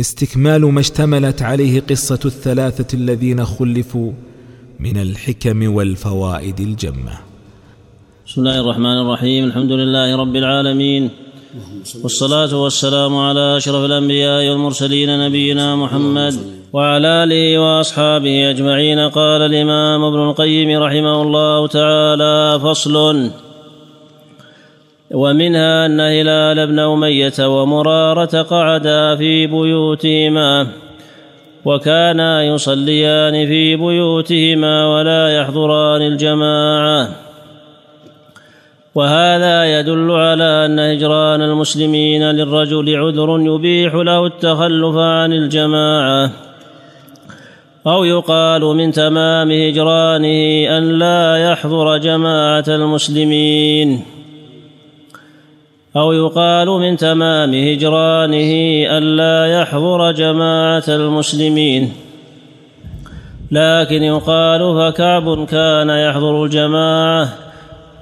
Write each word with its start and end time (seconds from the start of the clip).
استكمال 0.00 0.62
ما 0.66 0.80
اشتملت 0.80 1.42
عليه 1.42 1.80
قصة 1.90 2.18
الثلاثة 2.24 2.96
الذين 2.96 3.44
خلفوا 3.44 4.12
من 4.80 4.96
الحكم 4.96 5.74
والفوائد 5.74 6.60
الجمة. 6.60 7.14
بسم 8.26 8.40
الله 8.40 8.60
الرحمن 8.60 8.98
الرحيم. 9.04 9.44
الحمد 9.44 9.72
لله 9.72 10.16
رب 10.16 10.36
العالمين. 10.36 11.10
والصلاة 12.02 12.56
والسلام 12.56 13.16
على 13.16 13.56
أشرف 13.56 13.84
الأنبياء 13.84 14.48
والمرسلين 14.50 15.26
نبينا 15.26 15.76
محمد 15.76 16.34
وعلى 16.72 17.08
آله 17.24 17.58
وأصحابه 17.58 18.50
أجمعين. 18.50 18.98
قال 18.98 19.42
الإمام 19.42 20.04
ابن 20.04 20.20
القيم 20.28 20.82
رحمه 20.82 21.22
الله 21.22 21.66
تعالى 21.66 22.60
فصل 22.62 23.30
ومنها 25.14 25.86
أن 25.86 26.00
هلال 26.00 26.66
بن 26.66 26.78
أمية 26.78 27.32
ومرارة 27.40 28.42
قعدا 28.42 29.16
في 29.16 29.46
بيوتهما 29.46 30.66
وكانا 31.64 32.44
يصليان 32.44 33.46
في 33.46 33.76
بيوتهما 33.76 34.96
ولا 34.96 35.36
يحضران 35.36 36.02
الجماعة. 36.02 37.08
وهذا 38.94 39.80
يدل 39.80 40.10
على 40.10 40.66
أن 40.66 40.78
هجران 40.78 41.42
المسلمين 41.42 42.30
للرجل 42.30 42.96
عذر 42.96 43.40
يبيح 43.40 43.94
له 43.94 44.26
التخلف 44.26 44.96
عن 44.96 45.32
الجماعة. 45.32 46.30
أو 47.86 48.04
يقال 48.04 48.62
من 48.62 48.92
تمام 48.92 49.50
هجرانه 49.50 50.78
أن 50.78 50.98
لا 50.98 51.50
يحضر 51.50 51.96
جماعة 51.96 52.64
المسلمين. 52.68 54.19
أو 55.96 56.12
يقال 56.12 56.68
من 56.68 56.96
تمام 56.96 57.54
هجرانه 57.54 58.52
أن 58.98 59.16
لا 59.16 59.60
يحضر 59.60 60.12
جماعة 60.12 60.84
المسلمين. 60.88 61.92
لكن 63.50 64.02
يقال 64.02 64.60
فكعب 64.76 65.46
كان 65.46 65.90
يحضر 65.90 66.44
الجماعة 66.44 67.28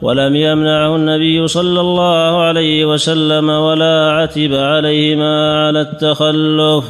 ولم 0.03 0.36
يمنعه 0.36 0.97
النبي 0.97 1.48
صلى 1.48 1.81
الله 1.81 2.42
عليه 2.42 2.84
وسلم 2.84 3.48
ولا 3.50 4.12
عتب 4.12 4.55
عليهما 4.55 5.66
على 5.66 5.81
التخلف. 5.81 6.84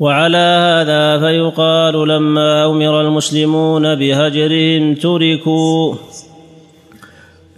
وعلى 0.00 0.36
هذا 0.36 1.18
فيقال 1.18 2.08
لما 2.08 2.66
أمر 2.66 3.00
المسلمون 3.00 3.94
بهجرهم 3.94 4.94
تركوا. 4.94 5.94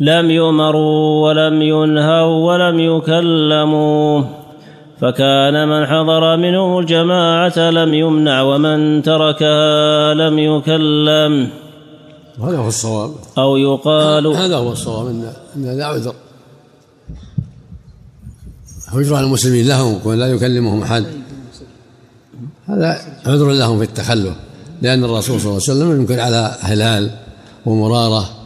لم 0.00 0.30
يمروا 0.30 1.28
ولم 1.28 1.62
ينهوا 1.62 2.52
ولم 2.52 2.80
يكلموا 2.80 4.22
فكان 5.00 5.68
من 5.68 5.86
حضر 5.86 6.36
منهم 6.36 6.78
الجماعة 6.78 7.58
لم 7.58 7.94
يمنع 7.94 8.42
ومن 8.42 9.02
تركها 9.02 10.14
لم 10.14 10.38
يكلم. 10.38 11.50
وهذا 12.38 12.58
هو 12.58 12.68
الصواب. 12.68 13.10
أو 13.38 13.56
يقال 13.56 14.26
هذا 14.26 14.56
هو 14.56 14.72
الصواب 14.72 15.06
أن 15.56 15.78
لا 15.78 15.86
عذر. 15.86 16.14
هجران 18.88 19.24
المسلمين 19.24 19.68
لهم 19.68 20.00
ولا 20.04 20.26
يكلمهم 20.26 20.82
أحد. 20.82 21.04
هذا 22.68 22.98
عذر 23.26 23.50
لهم 23.50 23.78
في 23.78 23.84
التخلف 23.84 24.34
لأن 24.82 25.04
الرسول 25.04 25.40
صلى 25.40 25.50
الله 25.50 25.62
عليه 25.68 25.72
وسلم 25.72 26.00
يمكن 26.00 26.18
على 26.18 26.54
هلال 26.60 27.10
ومرارة 27.66 28.37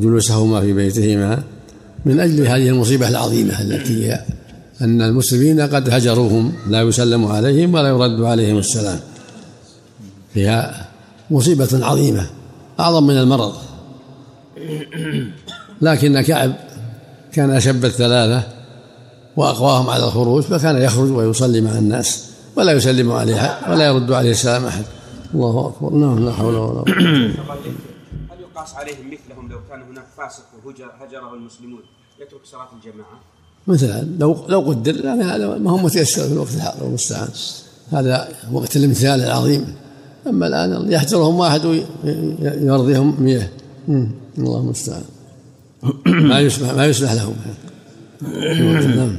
جلوسهما 0.00 0.60
في 0.60 0.72
بيتهما 0.72 1.42
من 2.04 2.20
أجل 2.20 2.46
هذه 2.46 2.68
المصيبة 2.68 3.08
العظيمة 3.08 3.60
التي 3.60 4.06
هي 4.06 4.24
أن 4.80 5.02
المسلمين 5.02 5.60
قد 5.60 5.90
هجروهم 5.90 6.52
لا 6.68 6.82
يسلم 6.82 7.26
عليهم 7.26 7.74
ولا 7.74 7.88
يرد 7.88 8.20
عليهم 8.20 8.58
السلام. 8.58 9.00
فيها 10.34 10.88
مصيبة 11.30 11.86
عظيمة 11.86 12.26
أعظم 12.80 13.06
من 13.06 13.18
المرض. 13.18 13.52
لكن 15.82 16.20
كعب 16.20 16.52
كان 17.32 17.50
أشب 17.50 17.84
الثلاثة 17.84 18.46
وأقواهم 19.36 19.90
على 19.90 20.04
الخروج 20.04 20.42
فكان 20.42 20.76
يخرج 20.76 21.10
ويصلي 21.10 21.60
مع 21.60 21.78
الناس 21.78 22.24
ولا 22.56 22.72
يسلم 22.72 23.12
عليه 23.12 23.58
ولا 23.70 23.86
يرد 23.86 24.12
عليه 24.12 24.30
السلام 24.30 24.64
أحد. 24.64 24.84
الله 25.34 25.68
أكبر. 25.68 25.94
نعم 25.94 26.24
لا 26.24 26.32
حول 26.32 26.54
ولا 26.54 26.80
قوة 26.80 27.84
يقاس 28.64 28.74
عليهم 28.74 29.06
مثلهم 29.06 29.50
لو 29.50 29.58
كان 29.70 29.82
هناك 29.82 30.04
فاسق 30.16 30.44
وهجره 30.64 31.34
المسلمون. 31.34 31.80
يترك 32.20 32.40
صلاة 32.44 32.68
الجماعة؟ 32.76 33.20
مثلا 33.66 34.08
لو 34.18 34.36
لو 34.48 34.60
قدر 34.60 35.04
يعني 35.04 35.22
هذا 35.22 35.58
ما 35.58 35.70
هو 35.70 35.76
متيسر 35.76 36.22
في 36.22 36.32
الوقت 36.32 36.54
الحاضر 36.54 36.86
المستعان. 36.86 37.28
هذا 37.92 38.28
وقت 38.52 38.76
الامتثال 38.76 39.20
العظيم. 39.20 39.74
أما 40.26 40.46
الآن 40.46 40.92
يحجرهم 40.92 41.34
واحد 41.34 41.64
ويرضيهم 41.64 43.22
مئة 43.22 43.48
الله 44.38 44.60
المستعان. 44.60 45.04
ما 46.06 46.40
يسمح 46.40 46.74
ما 46.74 46.86
يسمح 46.86 47.12
لهم. 47.12 47.34
نعم. 48.96 49.16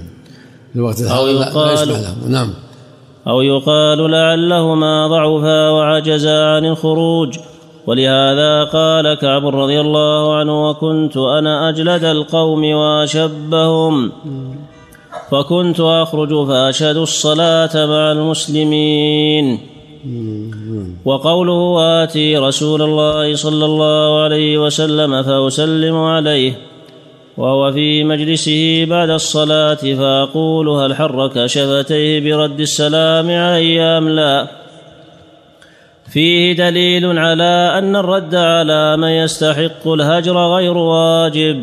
في 0.73 0.75
الوقت 0.75 1.01
أو 1.01 1.27
يقال 1.27 1.87
لا 1.87 1.93
لهم. 1.93 2.31
نعم. 2.31 2.53
أو 3.27 3.41
يقال 3.41 4.11
لعلهما 4.11 5.07
ضعفا 5.07 5.69
وعجزا 5.69 6.45
عن 6.45 6.65
الخروج. 6.65 7.39
ولهذا 7.87 8.63
قال 8.63 9.13
كعب 9.13 9.47
رضي 9.47 9.81
الله 9.81 10.35
عنه 10.35 10.69
وكنت 10.69 11.17
أنا 11.17 11.69
أجلد 11.69 12.03
القوم 12.03 12.63
وأشبهم. 12.65 14.11
فكنت 15.31 15.79
أخرج 15.79 16.47
فأشهد 16.47 16.97
الصلاة 16.97 17.85
مع 17.85 18.11
المسلمين. 18.11 19.59
وقوله 21.05 22.03
آتي 22.03 22.37
رسول 22.37 22.81
الله 22.81 23.35
صلى 23.35 23.65
الله 23.65 24.23
عليه 24.23 24.57
وسلم 24.57 25.23
فأسلم 25.23 25.95
عليه 25.95 26.53
وهو 27.37 27.71
في 27.71 28.03
مجلسه 28.03 28.85
بعد 28.89 29.09
الصلاة 29.09 29.75
فأقول 29.75 30.69
هل 30.69 30.95
حرك 30.95 31.45
شفتيه 31.45 32.19
برد 32.19 32.59
السلام 32.59 33.29
علي 33.29 33.81
أم 33.81 34.09
لا؟ 34.09 34.64
فيه 36.09 36.53
دليل 36.53 37.17
على 37.19 37.75
أن 37.77 37.95
الرد 37.95 38.35
على 38.35 38.97
من 38.97 39.09
يستحق 39.09 39.87
الهجر 39.87 40.37
غير 40.37 40.77
واجب. 40.77 41.61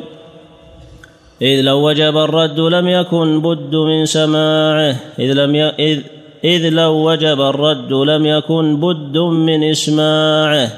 إذ 1.42 1.60
لو 1.60 1.88
وجب 1.88 2.16
الرد 2.16 2.60
لم 2.60 2.88
يكن 2.88 3.42
بد 3.42 3.74
من 3.74 4.06
سماعه. 4.06 4.96
إذ 5.18 5.32
لم 5.32 5.54
ي... 5.54 5.62
إذ 5.68 6.00
إذ 6.44 6.68
لو 6.68 6.92
وجب 7.10 7.40
الرد 7.40 7.92
لم 7.92 8.26
يكن 8.26 8.80
بد 8.80 9.18
من 9.18 9.70
إسماعه. 9.70 10.68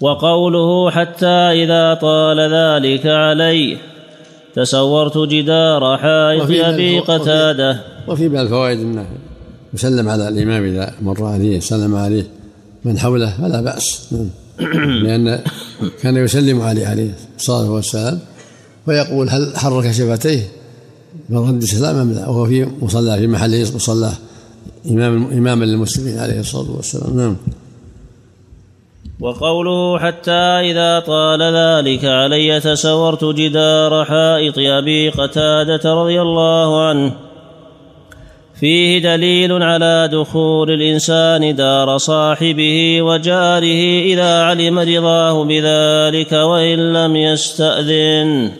وقوله 0.00 0.90
حتى 0.90 1.26
إذا 1.26 1.94
طال 1.94 2.40
ذلك 2.40 3.06
علي 3.06 3.76
تصورت 4.54 5.18
جدار 5.18 5.96
حائط 5.96 6.50
أبي 6.64 6.98
قتادة. 6.98 7.80
وفي 8.08 8.28
من 8.28 8.38
الفوائد 8.38 8.78
أنه 8.80 9.06
يسلم 9.74 10.08
على 10.08 10.28
الإمام 10.28 10.64
إذا 10.64 10.94
مر 11.02 11.24
عليه 11.24 11.60
سلم 11.60 11.94
عليه. 11.94 12.26
من 12.84 12.98
حوله 12.98 13.30
فلا 13.30 13.60
بأس. 13.60 14.14
لأن 15.04 15.40
كان 16.02 16.16
يسلم 16.16 16.60
عليه 16.60 16.86
عليه 16.86 17.10
الصلاة 17.36 17.70
والسلام. 17.70 18.18
ويقول 18.86 19.28
هل 19.30 19.56
حرك 19.56 19.90
شفتيه؟ 19.90 20.48
من 21.28 21.38
رد 21.38 21.62
السلام 21.62 21.96
أم 21.96 22.12
لا 22.12 22.28
وهو 22.28 22.46
في 22.46 22.66
مصلى 22.82 23.18
في 23.18 23.26
محل 23.26 23.74
مصلاه 23.74 24.12
إمام 24.90 25.32
إماما 25.32 25.64
للمسلمين 25.64 26.18
عليه 26.18 26.40
الصلاة 26.40 26.70
والسلام. 26.76 27.16
نعم. 27.16 27.36
وقوله 29.20 29.98
حتى 29.98 30.30
إذا 30.70 31.00
طال 31.00 31.42
ذلك 31.42 32.04
علي 32.04 32.60
تسورت 32.60 33.24
جدار 33.24 34.04
حائط 34.04 34.54
أبي 34.58 35.08
قتادة 35.08 35.94
رضي 35.94 36.22
الله 36.22 36.88
عنه. 36.88 37.29
فيه 38.60 38.98
دليل 38.98 39.62
على 39.62 40.08
دخول 40.12 40.70
الإنسان 40.70 41.56
دار 41.56 41.98
صاحبه 41.98 43.02
وجاره 43.02 43.82
إذا 44.12 44.42
علم 44.42 44.78
رضاه 44.78 45.44
بذلك 45.44 46.32
وإن 46.32 46.92
لم 46.92 47.16
يستأذن. 47.16 48.50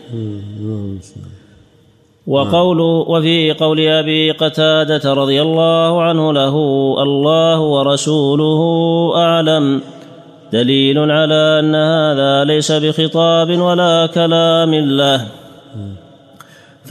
وقول 2.27 2.81
وفي 2.81 3.51
قول 3.51 3.79
أبي 3.79 4.31
قتادة 4.31 5.13
رضي 5.13 5.41
الله 5.41 6.01
عنه 6.01 6.33
له 6.33 6.55
الله 7.03 7.59
ورسوله 7.59 8.61
أعلم. 9.15 9.81
دليل 10.53 10.97
على 10.97 11.59
أن 11.59 11.75
هذا 11.75 12.43
ليس 12.43 12.71
بخطاب 12.71 13.59
ولا 13.59 14.09
كلام 14.13 14.75
له. 14.75 15.27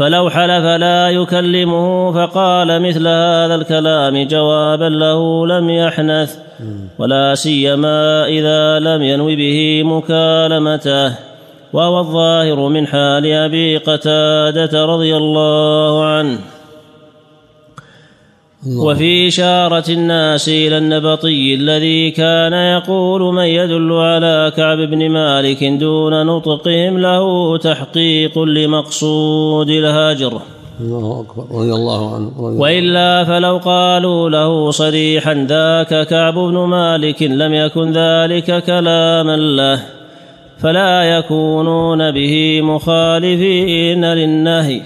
فلو 0.01 0.31
حلف 0.31 0.65
لا 0.65 1.09
يكلمه 1.11 2.13
فقال 2.13 2.83
مثل 2.83 3.09
هذا 3.09 3.55
الكلام 3.55 4.27
جوابا 4.27 4.85
له 4.85 5.47
لم 5.47 5.71
يحنث 5.71 6.37
ولا 6.99 7.35
سيما 7.35 8.25
إذا 8.25 8.79
لم 8.79 9.03
ينو 9.03 9.27
به 9.27 9.83
مكالمته. 9.85 11.13
وهو 11.73 12.01
الظاهر 12.01 12.69
من 12.69 12.87
حال 12.87 13.27
أبي 13.27 13.77
قتادة 13.77 14.85
رضي 14.85 15.17
الله 15.17 16.05
عنه. 16.05 16.39
وفي 18.67 19.29
إشارة 19.29 19.85
الناس 19.89 20.49
إلى 20.49 20.79
النبطي 20.79 21.55
الذي 21.55 22.11
كان 22.11 22.53
يقول 22.53 23.35
من 23.35 23.45
يدل 23.45 23.93
على 23.93 24.53
كعب 24.57 24.79
بن 24.79 25.11
مالك 25.11 25.65
دون 25.65 26.27
نطقهم 26.27 26.99
له 26.99 27.57
تحقيق 27.59 28.39
لمقصود 28.39 29.71
الهاجر. 29.71 30.41
الله 30.81 31.21
أكبر. 31.21 31.45
رضي 31.59 31.73
الله 31.73 32.15
عنه. 32.15 32.33
رضي 32.39 32.59
وإلا 32.59 33.25
فلو 33.25 33.57
قالوا 33.57 34.31
له 34.31 34.71
صريحا 34.71 35.35
ذاك 35.49 36.07
كعب 36.07 36.35
بن 36.35 36.59
مالك 36.59 37.23
لم 37.23 37.55
يكن 37.55 37.93
ذلك 37.93 38.65
كلاما 38.65 39.37
له 39.37 39.83
فلا 40.59 41.19
يكونون 41.19 42.11
به 42.11 42.61
مخالفين 42.63 44.05
للنهي. 44.05 44.81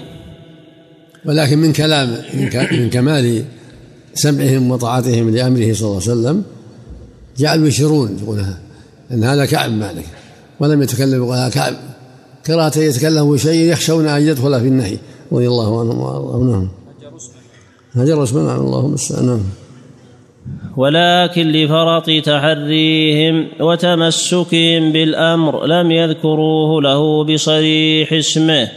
ولكن 1.25 1.57
من 1.57 1.73
كلام 1.73 2.17
من 2.71 2.89
كمال 2.89 3.43
سمعهم 4.15 4.71
وطاعتهم 4.71 5.29
لأمره 5.29 5.73
صلى 5.73 5.87
الله 5.87 6.01
عليه 6.01 6.11
وسلم 6.11 6.43
جعلوا 7.37 7.67
يشيرون 7.67 8.17
يقولها 8.23 8.57
إن 9.11 9.23
هذا 9.23 9.45
كعب 9.45 9.71
مالك 9.71 10.05
ولم 10.59 10.81
يتكلم 10.81 11.23
يقول 11.23 11.35
هذا 11.35 11.49
كعب. 11.49 11.73
قراءة 12.49 12.79
يتكلم 12.79 13.31
بشيء 13.31 13.71
يخشون 13.71 14.07
أن 14.07 14.21
يدخل 14.21 14.61
في 14.61 14.67
النهي 14.67 14.97
رضي 15.31 15.47
الله 15.47 15.79
عنهم 15.79 15.99
وأرضاهم. 15.99 16.49
نعم 16.51 16.69
هجر 17.93 18.23
اسمه 18.23 18.41
نعم 18.41 18.59
اللهم 18.59 18.95
نعم 19.21 19.39
ولكن 20.77 21.51
لفرط 21.51 22.09
تحريهم 22.09 23.47
وتمسكهم 23.59 24.91
بالأمر 24.91 25.65
لم 25.65 25.91
يذكروه 25.91 26.81
له 26.81 27.23
بصريح 27.23 28.13
اسمه. 28.13 28.67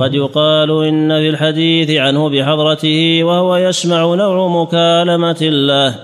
قد 0.00 0.14
يقال 0.14 0.84
إن 0.84 1.08
في 1.08 1.28
الحديث 1.28 1.90
عنه 1.90 2.28
بحضرته 2.28 3.24
وهو 3.24 3.56
يسمع 3.56 4.14
نوع 4.14 4.48
مكالمة 4.62 5.36
الله 5.42 5.94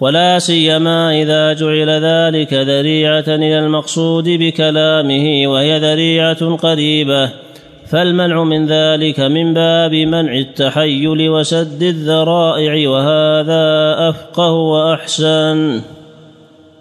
ولا 0.00 0.38
سيما 0.38 1.22
إذا 1.22 1.52
جعل 1.52 1.90
ذلك 1.90 2.52
ذريعة 2.52 3.24
إلى 3.28 3.58
المقصود 3.58 4.28
بكلامه 4.28 5.46
وهي 5.46 5.78
ذريعة 5.78 6.56
قريبة. 6.56 7.45
فالمنع 7.88 8.44
من 8.44 8.66
ذلك 8.66 9.20
من 9.20 9.54
باب 9.54 9.92
منع 9.92 10.38
التحيل 10.38 11.30
وسد 11.30 11.82
الذرائع 11.82 12.88
وهذا 12.90 13.64
أفقه 14.10 14.52
وأحسن. 14.52 15.80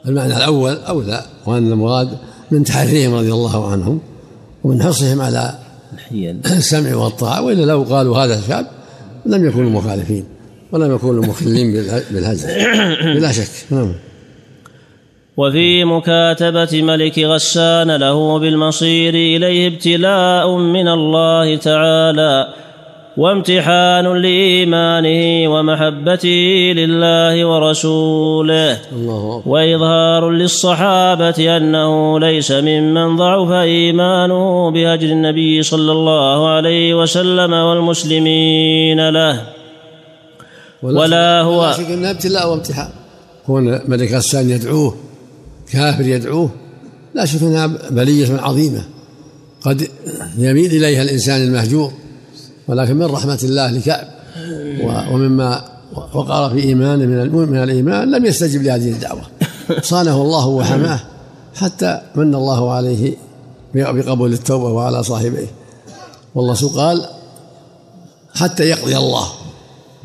المعنى 0.07 0.37
الأول 0.37 0.73
اولى 0.73 1.21
وأن 1.45 1.71
المراد 1.71 2.09
من 2.51 2.63
تحريهم 2.63 3.13
رضي 3.13 3.31
الله 3.31 3.71
عنهم 3.71 4.01
ومن 4.63 4.83
حرصهم 4.83 5.21
على 5.21 5.53
السمع 6.45 6.95
والطاعة 6.95 7.41
وإلا 7.41 7.65
لو 7.65 7.83
قالوا 7.83 8.17
هذا 8.17 8.39
الشعب 8.39 8.65
لم 9.25 9.47
يكونوا 9.47 9.69
مخالفين 9.69 10.25
ولم 10.71 10.95
يكونوا 10.95 11.25
مخلين 11.25 11.73
بالهجر 12.11 12.47
بلا 13.03 13.31
شك. 13.31 13.49
نعم. 13.71 13.93
وفي 15.37 15.83
مكاتبة 15.85 16.81
ملك 16.81 17.19
غسان 17.19 17.91
له 17.95 18.39
بالمصير 18.39 19.13
إليه 19.13 19.67
ابتلاء 19.67 20.57
من 20.57 20.87
الله 20.87 21.55
تعالى 21.55 22.47
وامتحان 23.17 24.21
لإيمانه 24.21 25.51
ومحبته 25.53 26.73
لله 26.75 27.45
ورسوله 27.45 28.77
الله 28.91 29.41
وإظهار 29.45 30.29
للصحابة 30.29 31.57
أنه 31.57 32.19
ليس 32.19 32.51
ممن 32.51 33.15
ضعف 33.15 33.51
إيمانه 33.51 34.71
بهجر 34.71 35.07
النبي 35.07 35.63
صلى 35.63 35.91
الله 35.91 36.49
عليه 36.49 36.93
وسلم 36.93 37.53
والمسلمين 37.53 39.09
له. 39.09 39.41
ولا 40.83 41.41
هو- 41.41 41.59
ولا 41.59 41.93
إنها 41.93 42.11
ابتلاء 42.11 42.49
وامتحان. 42.49 42.89
كون 43.47 43.63
ملك 43.87 44.11
غسان 44.13 44.49
يدعوه. 44.49 44.95
كافر 45.71 46.07
يدعوه 46.07 46.49
لا 47.13 47.25
شك 47.25 47.43
أنها 47.43 47.67
بلية 47.67 48.41
عظيمة. 48.41 48.83
قد 49.61 49.87
يميل 50.37 50.71
إليها 50.71 51.01
الإنسان 51.01 51.41
المهجور 51.41 51.91
ولكن 52.67 52.95
من 52.95 53.05
رحمة 53.05 53.39
الله 53.43 53.71
لكعب؟ 53.71 54.07
ومما 55.11 55.65
وقر 56.13 56.49
في 56.49 56.63
إيمانه 56.63 57.05
من 57.05 57.49
من 57.49 57.63
الإيمان 57.63 58.11
لم 58.11 58.25
يستجب 58.25 58.63
لهذه 58.63 58.91
الدعوة. 58.91 59.21
صانه 59.81 60.21
الله 60.21 60.47
وحماه 60.47 60.99
حتى 61.55 62.01
من 62.15 62.35
الله 62.35 62.71
عليه 62.71 63.13
بقبول 63.73 64.33
التوبة 64.33 64.69
وعلى 64.71 65.03
صاحبيه 65.03 65.47
والله 66.35 66.53
قال؟ 66.75 67.05
حتى 68.35 68.63
يقضي 68.63 68.97
الله. 68.97 69.27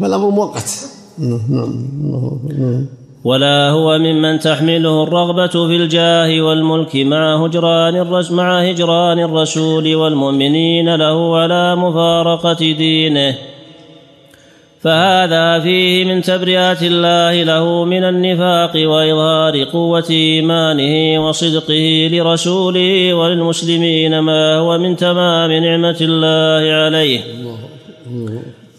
فالامر 0.01 0.31
مؤقت 0.31 0.71
نعم 1.19 1.41
نعم 1.49 2.39
نعم. 2.59 2.87
ولا 3.25 3.70
هو 3.70 3.99
ممن 3.99 4.38
تحمله 4.38 5.02
الرغبة 5.02 5.46
في 5.46 5.76
الجاه 5.76 6.43
والملك 6.43 6.96
مع 6.96 7.44
هجران 7.44 8.06
مع 8.31 8.61
هجران 8.61 9.19
الرسول 9.19 9.94
والمؤمنين 9.94 10.94
له 10.94 11.37
على 11.37 11.76
مفارقة 11.76 12.72
دينه. 12.72 13.34
فهذا 14.81 15.61
فيه 15.61 16.05
من 16.05 16.22
تبرئة 16.22 16.82
الله 16.82 17.43
له 17.43 17.84
من 17.84 18.05
النفاق 18.05 18.88
وإظهار 18.88 19.64
قوة 19.64 20.06
إيمانه 20.11 21.26
وصدقه 21.28 22.08
لرسوله 22.12 23.14
وللمسلمين 23.14 24.19
ما 24.19 24.56
هو 24.56 24.78
من 24.78 24.96
تمام 24.96 25.52
نعمة 25.52 25.96
الله 26.00 26.75
عليه. 26.75 27.39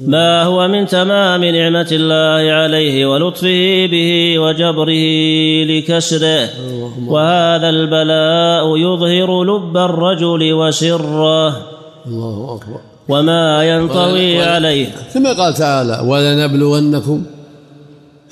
ما 0.08 0.44
هو 0.44 0.68
من 0.68 0.88
تمام 0.88 1.44
نعمة 1.46 1.88
الله 1.92 2.54
عليه 2.54 3.06
ولطفه 3.06 3.86
به 3.92 4.40
وجبره 4.40 5.06
لكسره. 5.66 6.50
وهذا 7.08 7.70
البلاء 7.70 8.78
يظهر 8.78 9.44
لب 9.44 9.78
الرجل 9.78 10.54
وسره. 10.54 11.48
الله 12.08 12.56
أكبر. 12.56 12.80
وما 13.10 13.64
ينطوي 13.64 14.44
عليه. 14.44 14.88
كما 15.14 15.34
قال 15.34 15.54
تعالى 15.54 16.02
ولنبلونكم 16.06 17.24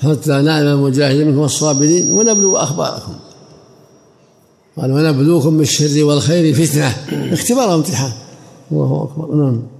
حتى 0.02 0.30
نعلم 0.30 0.66
المجاهدين 0.66 1.26
منكم 1.26 1.38
والصابرين 1.38 2.10
ونبلو 2.12 2.56
أخباركم. 2.56 3.14
قال 4.76 4.92
ونبلوكم 4.92 5.58
بالشر 5.58 6.04
والخير 6.04 6.54
فتنة. 6.54 6.94
اختبار 7.32 7.68
وامتحان. 7.68 8.12
الله 8.72 9.08
أكبر. 9.10 9.34
نعم. 9.34 9.79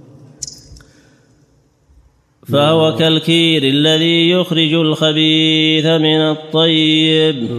فهو 2.47 2.95
كالكير 2.95 3.63
الذي 3.63 4.29
يخرج 4.29 4.73
الخبيث 4.73 5.85
من 5.85 6.21
الطيب. 6.21 7.49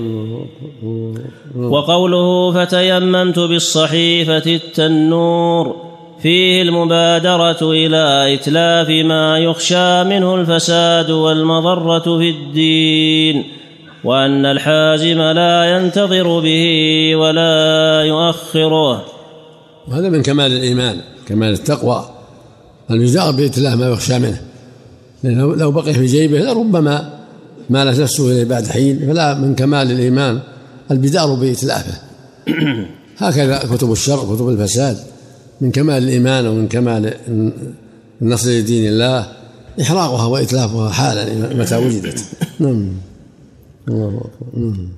وقوله 1.56 2.52
فتيممت 2.52 3.38
بالصحيفة 3.38 4.42
التنور 4.46 5.76
فيه 6.22 6.62
المبادرة 6.62 7.72
إلى 7.72 8.34
إتلاف 8.34 8.88
ما 8.88 9.38
يخشى 9.38 10.04
منه 10.04 10.34
الفساد 10.34 11.10
والمضرة 11.10 12.18
في 12.18 12.30
الدين 12.30 13.44
وأن 14.04 14.46
الحازم 14.46 15.20
لا 15.20 15.76
ينتظر 15.76 16.40
به 16.40 17.16
ولا 17.16 18.02
يؤخره. 18.02 19.04
وهذا 19.88 20.08
من 20.08 20.22
كمال 20.22 20.52
الإيمان 20.52 21.00
كمال 21.26 21.52
التقوى 21.52 22.04
الجزاء 22.90 23.32
بإتلاف 23.32 23.74
ما 23.74 23.88
يخشى 23.88 24.18
منه. 24.18 24.51
لأنه 25.22 25.56
لو 25.56 25.70
بقي 25.70 25.94
في 25.94 26.06
جيبه 26.06 26.38
لربما 26.38 27.18
مالت 27.70 28.00
نفسه 28.00 28.30
إليه 28.30 28.44
بعد 28.44 28.66
حين 28.66 28.98
فلا 28.98 29.34
من 29.34 29.54
كمال 29.54 29.90
الإيمان 29.90 30.40
البدار 30.90 31.34
بإتلافه. 31.34 31.94
هكذا 33.18 33.58
كتب 33.58 33.92
الشر 33.92 34.34
كتب 34.34 34.48
الفساد. 34.48 34.98
من 35.60 35.70
كمال 35.70 36.02
الإيمان 36.02 36.46
ومن 36.46 36.68
كمال 36.68 37.14
النصر 38.22 38.50
لدين 38.50 38.88
الله 38.88 39.26
إحراقها 39.80 40.26
وإتلافها 40.26 40.90
حالا 40.90 41.54
متى 41.54 41.76
وجدت 41.76 42.24
نعم. 42.60 42.92
الله 43.88 44.08
أكبر. 44.08 44.60
نعم. 44.60 44.88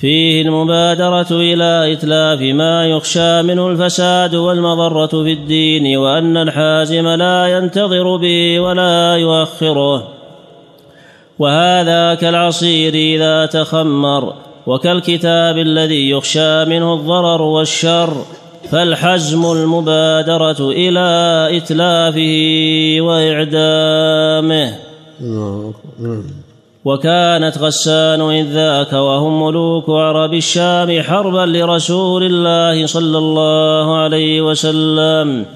فيه 0.00 0.42
المبادرة 0.42 1.26
إلى 1.30 1.92
إتلاف 1.92 2.40
ما 2.40 2.86
يخشى 2.86 3.42
منه 3.42 3.68
الفساد 3.68 4.34
والمضرة 4.34 5.06
في 5.06 5.32
الدين 5.32 5.96
وأن 5.96 6.36
الحازم 6.36 7.08
لا 7.08 7.46
ينتظر 7.46 8.16
به 8.16 8.60
ولا 8.60 9.16
يؤخره. 9.16 10.08
وهذا 11.38 12.14
كالعصير 12.14 12.94
إذا 12.94 13.46
تخمر 13.46 14.34
وكالكتاب 14.66 15.58
الذي 15.58 16.10
يخشى 16.10 16.64
منه 16.64 16.94
الضرر 16.94 17.42
والشر. 17.42 18.24
فالحزم 18.70 19.52
المبادرة 19.52 20.70
إلى 20.70 21.48
إتلافه 21.56 22.96
وإعدامه. 23.00 24.74
وكانت 26.88 27.58
غسان 27.58 28.20
إذ 28.20 28.46
ذاك 28.52 28.92
وهم 28.92 29.42
ملوك 29.42 29.90
عرب 29.90 30.34
الشام 30.34 31.02
حربا 31.02 31.44
لرسول 31.58 32.22
الله 32.22 32.86
صلى 32.86 33.18
الله 33.18 33.96
عليه 33.96 34.40
وسلم. 34.42 35.46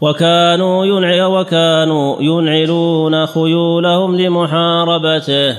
وكانوا 0.00 0.86
ينع 0.86 1.26
وكانوا 1.26 2.22
ينعلون 2.22 3.26
خيولهم 3.26 4.20
لمحاربته. 4.20 5.56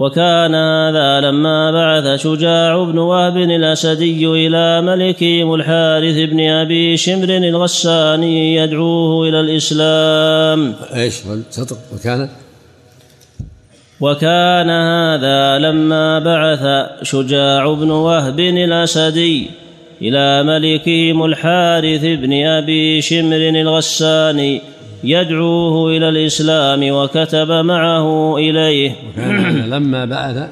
وكان 0.00 0.54
هذا 0.54 1.20
لما 1.20 1.70
بعث 1.70 2.20
شجاع 2.20 2.84
بن 2.84 2.98
وهب 2.98 3.36
الأسدي 3.36 4.26
إلى 4.26 4.82
ملكهم 4.82 5.54
الحارث 5.54 6.16
بن 6.30 6.40
أبي 6.40 6.96
شمر 6.96 7.28
الغساني 7.28 8.54
يدعوه 8.54 9.28
إلى 9.28 9.40
الإسلام. 9.40 10.74
إيش؟ 10.94 11.14
سطر 11.50 11.76
وكان 11.94 12.28
وكان 14.00 14.70
هذا 14.70 15.58
لما 15.58 16.18
بعث 16.18 16.64
شجاع 17.02 17.74
بن 17.74 17.90
وهب 17.90 18.40
الأسدي 18.40 19.50
إلى 20.02 20.42
ملكهم 20.42 21.24
الحارث 21.24 22.04
بن 22.04 22.32
أبي 22.46 23.00
شمر 23.00 23.36
الغساني 23.36 24.60
يدعوه 25.04 25.96
إلى 25.96 26.08
الإسلام 26.08 26.90
وكتب 26.90 27.50
معه 27.50 28.36
إليه. 28.36 28.96
وكان 29.08 29.70
لما 29.70 30.04
بعث 30.04 30.48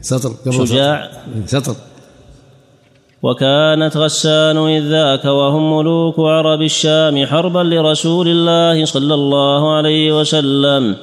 سطر 0.00 0.28
قبل 0.28 0.68
شجاع. 0.68 1.10
سطر. 1.46 1.76
وكانت 3.22 3.96
غسان 3.96 4.56
إذ 4.56 4.82
ذاك 4.82 5.24
وهم 5.24 5.78
ملوك 5.78 6.20
عرب 6.20 6.62
الشام 6.62 7.26
حربا 7.26 7.58
لرسول 7.58 8.28
الله 8.28 8.84
صلى 8.84 9.14
الله 9.14 9.76
عليه 9.76 10.20
وسلم. 10.20 10.96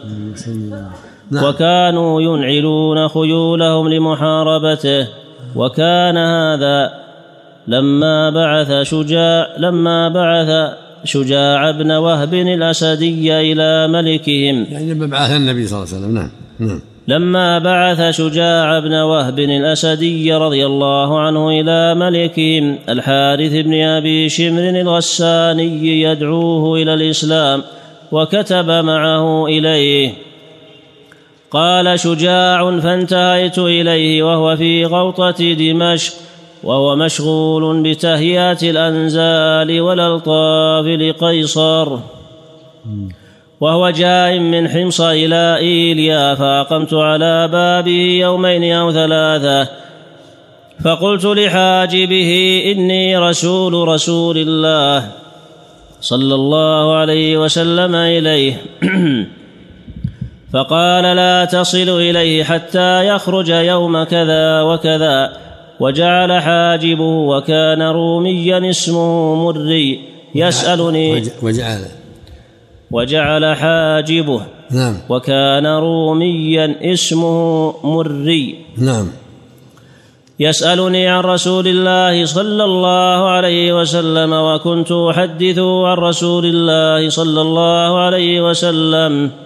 وكانوا 1.34 2.22
ينعلون 2.22 3.08
خيولهم 3.08 3.90
لمحاربته. 3.90 5.08
وكان 5.56 6.18
هذا 6.18 6.92
لما 7.68 8.30
بعث 8.30 8.88
شجاع 8.88 9.58
لما 9.58 10.10
بعث 10.10 10.74
شجاع 11.04 11.72
بن 11.72 11.92
وهب 11.92 12.34
الأسدي 12.34 13.40
إلى 13.52 13.88
ملكهم. 13.88 14.66
يعني 14.70 14.94
لما 14.94 15.08
بعث 15.08 15.32
النبي 15.32 15.68
صلى 15.68 15.84
الله 15.84 15.94
عليه 15.94 15.98
وسلم. 15.98 16.16
نعم 16.16 16.30
نعم. 16.60 16.82
لما 17.08 17.60
بعث 17.60 18.16
شجاع 18.18 18.80
بن 18.80 18.94
وهب 18.94 19.40
الأسدي 19.40 20.34
رضي 20.34 20.66
الله 20.66 21.20
عنه 21.20 21.50
إلى 21.50 21.96
ملكهم 21.96 22.80
الحارث 22.90 23.54
بن 23.54 23.82
أبي 23.82 24.30
شمر 24.30 24.70
الغساني 24.70 26.02
يدعوه 26.02 26.82
إلى 26.82 26.94
الإسلام 26.94 27.64
وكتب 28.12 28.70
معه 28.70 29.46
إليه. 29.46 30.14
قال 31.52 32.00
شجاع 32.00 32.80
فانتهيت 32.80 33.60
إليه 33.60 34.24
وهو 34.24 34.56
في 34.56 34.86
غوطة 34.86 35.54
دمشق 35.54 36.14
وهو 36.64 36.96
مشغول 36.96 37.84
بتهيئة 37.84 38.58
الأنزال 38.64 39.82
والألطاف 39.82 40.86
لقيصر. 40.86 41.98
وهو 43.64 43.90
جاء 43.90 44.40
من 44.40 44.70
حمص 44.70 45.02
إلى 45.02 45.58
إيليا 45.58 46.36
فأقمت 46.36 46.94
على 46.94 47.48
بابه 47.48 48.20
يومين 48.22 48.74
أو 48.74 48.92
ثلاثة. 48.92 49.70
فقلت 50.84 51.26
لحاجبه 51.26 52.64
إني 52.66 53.18
رسول 53.18 53.88
رسول 53.88 54.38
الله 54.38 55.12
صلى 56.02 56.36
الله 56.36 56.96
عليه 56.96 57.38
وسلم 57.38 57.96
إليه. 57.96 58.62
فقال 60.54 61.04
لا 61.16 61.46
تصل 61.46 61.90
إليه 61.90 62.44
حتى 62.44 63.08
يخرج 63.08 63.50
يوم 63.50 64.04
كذا 64.04 64.62
وكذا. 64.62 65.38
وجعل 65.80 66.42
حاجبه 66.42 67.04
وكان 67.04 67.82
روميا 67.82 68.70
اسمه 68.70 69.36
مري 69.36 70.00
يسألني. 70.36 71.14
وج- 71.14 71.30
وجعل 71.44 72.03
وجعل 72.92 73.56
حاجبه. 73.56 74.42
نعم. 74.72 74.98
وكان 75.10 75.66
روميا 75.66 76.76
اسمه 76.94 77.74
مري. 77.84 78.56
نعم. 78.78 79.08
يسألني 80.40 81.08
عن 81.08 81.24
رسول 81.24 81.68
الله 81.68 82.26
صلى 82.26 82.64
الله 82.64 83.30
عليه 83.30 83.82
وسلم 83.82 84.34
وكنت 84.34 84.92
أحدثه 84.92 85.88
عن 85.88 85.98
رسول 85.98 86.46
الله 86.46 87.10
صلى 87.10 87.42
الله 87.42 88.00
عليه 88.00 88.50
وسلم. 88.50 89.43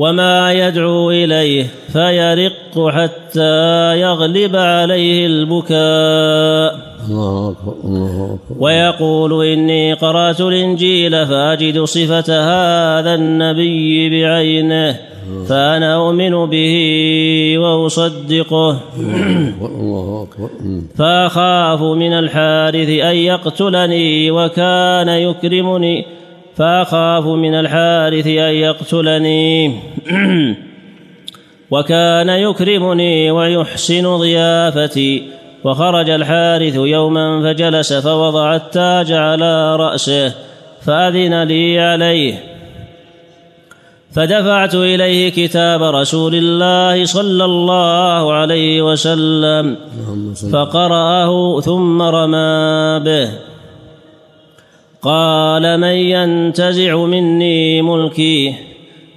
وما 0.00 0.52
يدعو 0.52 1.10
إليه 1.10 1.66
فيرق 1.92 2.88
حتى 2.88 4.00
يغلب 4.00 4.56
عليه 4.56 5.26
البكاء. 5.26 6.90
الله 7.08 7.50
أكبر 7.50 7.74
الله 7.84 8.38
أكبر. 8.38 8.64
ويقول 8.64 9.46
إني 9.46 9.92
قرأت 9.92 10.40
الإنجيل 10.40 11.26
فأجد 11.26 11.84
صفة 11.84 12.28
هذا 12.28 13.14
النبي 13.14 14.10
بعينه 14.10 14.96
فأنا 15.48 15.94
أؤمن 15.94 16.46
به 16.46 16.74
وأصدقه. 17.58 18.80
الله 19.62 20.26
أكبر. 20.28 20.48
فأخاف 20.96 21.82
من 21.82 22.12
الحارث 22.12 22.88
أن 22.88 23.16
يقتلني 23.16 24.30
وكان 24.30 25.08
يكرمني. 25.08 26.19
فأخاف 26.60 27.26
من 27.26 27.54
الحارث 27.54 28.26
أن 28.26 28.54
يقتلني. 28.54 29.80
وكان 31.70 32.28
يكرمني 32.28 33.30
ويحسن 33.30 34.16
ضيافتي. 34.16 35.22
وخرج 35.64 36.10
الحارث 36.10 36.74
يوما 36.74 37.42
فجلس 37.42 37.92
فوضع 37.92 38.56
التاج 38.56 39.12
على 39.12 39.76
رأسه 39.76 40.34
فأذن 40.82 41.42
لي 41.42 41.80
عليه. 41.80 42.34
فدفعت 44.12 44.74
إليه 44.74 45.30
كتاب 45.30 45.82
رسول 45.82 46.34
الله 46.34 47.04
صلى 47.04 47.44
الله 47.44 48.32
عليه 48.32 48.82
وسلم. 48.82 49.76
فقرأه 50.52 51.60
ثم 51.60 52.02
رمى 52.02 53.00
به. 53.04 53.49
قال 55.02 55.80
من 55.80 55.88
ينتزع 55.88 56.96
مني 56.96 57.82
ملكي؟ 57.82 58.54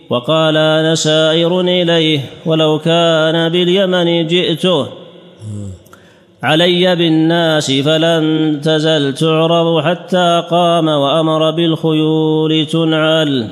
وقال 0.10 0.58
أنا 0.58 0.96
سائر 0.96 1.62
إليه 1.62 2.20
ولو 2.46 2.80
كان 2.80 3.50
باليمن 3.50 4.28
جئته. 4.28 4.88
علي 6.44 6.96
بالناس 6.96 7.72
فلن 7.72 8.60
تزل 8.64 9.14
تعرض 9.14 9.84
حتى 9.84 10.44
قام 10.52 10.88
وأمر 10.88 11.52
بالخيول 11.52 12.66
تنعل. 12.66 13.48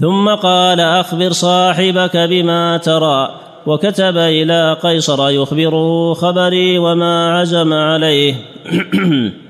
ثم 0.00 0.28
قال 0.28 0.80
أخبر 0.80 1.32
صاحبك 1.32 2.16
بما 2.16 2.76
ترى. 2.76 3.34
وكتب 3.66 4.16
إلى 4.16 4.76
قيصر 4.82 5.30
يخبره 5.30 6.14
خبري 6.14 6.78
وما 6.78 7.38
عزم 7.38 7.72
عليه. 7.72 8.34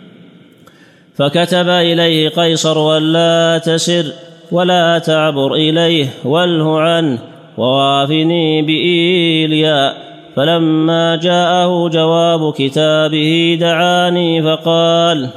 فكتب 1.19 1.69
إليه 1.69 2.29
قيصر 2.29 2.97
ألا 2.97 3.59
تسر 3.59 4.05
ولا 4.53 4.99
تعبر 4.99 5.55
إليه 5.55 6.07
واله 6.25 6.81
عنه 6.81 7.19
ووافني 7.59 8.63
بإيليا. 8.63 9.95
فلما 10.37 11.17
جاءه 11.17 11.89
جواب 11.89 12.53
كتابه 12.53 13.59
دعاني 13.61 14.43
فقال 14.43 15.29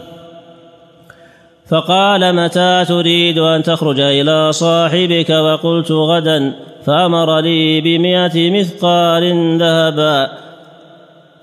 فقال 1.70 2.36
متى 2.36 2.86
تريد 2.88 3.38
أن 3.38 3.64
تخرج 3.64 4.00
إلى 4.00 4.52
صاحبك؟ 4.52 5.30
وقلت 5.30 5.92
غدا 5.92 6.54
فأمر 6.86 7.40
لي 7.40 7.82
بمئة 7.82 8.52
مثقال 8.52 9.58
ذهبا. 9.58 10.32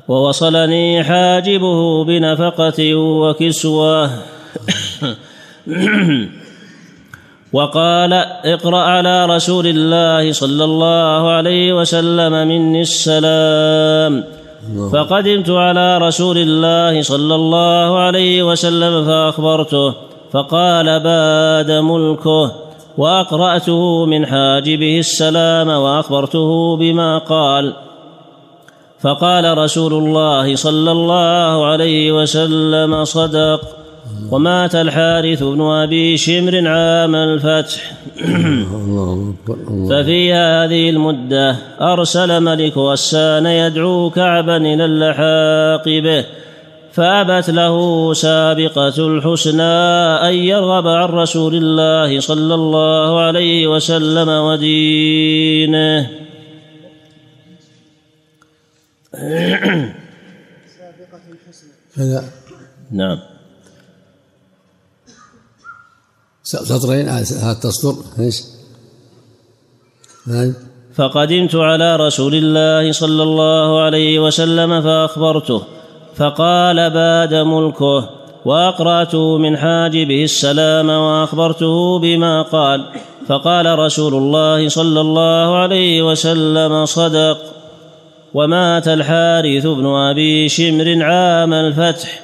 ووصلني 0.09 1.05
حاجبه 1.05 2.05
بنفقة 2.05 2.95
وكسوة. 2.95 4.11
وقال 7.53 8.13
اقرأ 8.45 8.79
على 8.79 9.27
رسول 9.27 9.67
الله 9.67 10.33
صلى 10.33 10.65
الله 10.65 11.31
عليه 11.31 11.81
وسلم 11.81 12.33
مني 12.49 12.81
السلام. 12.81 14.25
فقدمت 14.93 15.51
على 15.51 15.99
رسول 15.99 16.39
الله 16.39 17.03
صلى 17.03 17.35
الله 17.35 17.99
عليه 17.99 18.43
وسلم 18.43 19.05
فأخبرته 19.05 19.95
فقال 20.33 21.01
باد 21.01 21.71
ملكه. 21.71 22.53
وأقرأته 22.99 24.07
من 24.07 24.27
حاجبه 24.27 24.99
السلام 24.99 25.69
وأخبرته 25.69 26.77
بما 26.77 27.19
قال. 27.19 27.73
فقال 29.03 29.59
رسول 29.59 29.95
الله 29.95 30.57
صلى 30.57 30.93
الله 30.93 31.67
عليه 31.67 32.13
وسلم 32.13 33.05
صدق. 33.05 33.61
ومات 34.31 34.75
الحارث 34.75 35.43
بن 35.43 35.61
أبي 35.61 36.17
شمر 36.17 36.69
عام 36.69 37.15
الفتح. 37.15 37.93
الله 38.19 39.35
أكبر 39.35 39.57
الله 39.69 39.89
ففي 39.89 40.33
هذه 40.33 40.91
المدة 40.91 41.57
أرسل 41.81 42.41
ملك 42.41 42.77
غسان 42.77 43.47
يدعو 43.47 44.11
كعبا 44.11 44.57
إلى 44.57 44.85
اللحاق 44.85 45.89
به 45.89 46.25
فأبت 46.93 47.51
له 47.51 48.15
سابقة 48.15 48.95
الحسنى 48.99 49.63
أن 50.29 50.35
يرغب 50.35 50.87
عن 50.87 51.09
رسول 51.09 51.55
الله 51.55 52.21
صلى 52.21 52.55
الله 52.55 53.21
عليه 53.21 53.67
وسلم 53.67 54.29
ودينه. 54.29 56.07
هذا 61.97 62.25
نعم. 62.91 63.19
سطرين 66.43 67.09
هذا 67.09 67.53
تسطر 67.53 67.95
إيش؟ 68.19 68.43
هاي. 70.27 70.53
فقدمت 70.95 71.55
على 71.55 71.97
رسول 71.97 72.35
الله 72.35 72.93
صلى 72.93 73.23
الله 73.23 73.83
عليه 73.83 74.19
وسلم 74.19 74.83
فأخبرته 74.83 75.63
فقال 76.17 76.91
باد 76.91 77.35
ملكه. 77.35 78.11
واقراته 78.45 79.39
من 79.39 79.57
حاجبه 79.57 80.25
السلام 80.25 80.89
وأخبرته 80.89 81.99
بما 81.99 82.43
قال 82.43 82.93
فقال 83.29 83.79
رسول 83.79 84.15
الله 84.15 84.69
صلى 84.69 85.01
الله 85.01 85.57
عليه 85.57 86.11
وسلم 86.11 86.85
صدق. 86.85 87.58
ومات 88.39 88.89
الحارث 88.89 89.67
بن 89.67 89.87
أبي 89.87 90.49
شمر 90.49 91.03
عام 91.03 91.53
الفتح. 91.53 92.21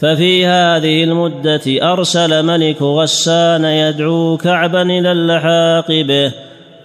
ففي 0.00 0.46
هذه 0.46 1.04
المدة 1.04 1.92
أرسل 1.92 2.42
ملك 2.42 2.82
غسان 2.82 3.64
يدعو 3.64 4.36
كعبا 4.36 4.82
إلى 4.82 5.12
اللحاق 5.12 5.88
به 5.88 6.32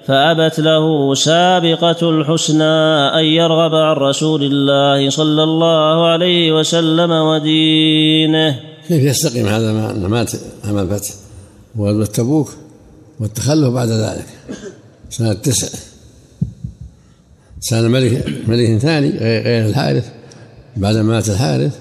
فأبت 0.07 0.59
له 0.59 1.13
سابقة 1.13 2.09
الحسنى 2.09 2.75
أن 3.19 3.25
يرغب 3.25 3.75
عن 3.75 3.95
رسول 3.95 4.43
الله 4.43 5.09
صلى 5.09 5.43
الله 5.43 6.07
عليه 6.07 6.51
وسلم 6.51 7.11
ودينه. 7.11 8.59
كيف 8.87 9.03
يستقيم 9.03 9.47
هذا 9.47 9.71
ما 9.73 10.07
مات 10.07 10.31
عام 10.65 10.77
الفتح؟ 10.77 11.09
وغزوة 11.75 12.05
تبوك 12.05 12.49
والتخلف 13.19 13.73
بعد 13.73 13.87
ذلك 13.87 14.25
سنة 15.09 15.33
تسع. 15.33 15.86
سنة 17.59 17.87
ملك 17.87 18.43
ملك 18.47 18.77
ثاني 18.77 19.09
غير 19.09 19.65
الحارث. 19.65 20.11
بعد 20.77 20.95
ما 20.95 21.03
مات 21.03 21.29
الحارث. 21.29 21.79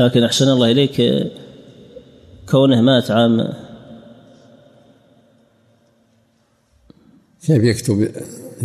لكن 0.00 0.22
أحسن 0.22 0.48
الله 0.48 0.70
إليك 0.70 1.02
كونه 2.48 2.80
مات 2.80 3.10
عام 3.10 3.52
كيف 7.46 7.62
يكتب 7.64 8.10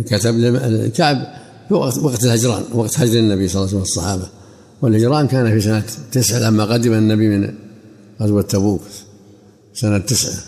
كتب 0.06 0.56
كعب 0.88 1.26
وقت 1.70 2.24
الهجران 2.24 2.62
وقت 2.72 3.00
هجر 3.00 3.18
النبي 3.18 3.48
صلى 3.48 3.60
الله 3.60 3.68
عليه 3.68 3.78
وسلم 3.78 3.80
والصحابة. 3.80 4.28
والهجران 4.82 5.26
كان 5.26 5.50
في 5.50 5.60
سنة 5.60 5.84
تسعة 6.12 6.38
لما 6.38 6.64
قدم 6.64 6.92
النبي 6.92 7.28
من 7.28 7.54
غزوة 8.20 8.42
تبوك 8.42 8.82
سنة 9.74 9.98
تسعة. 9.98 10.42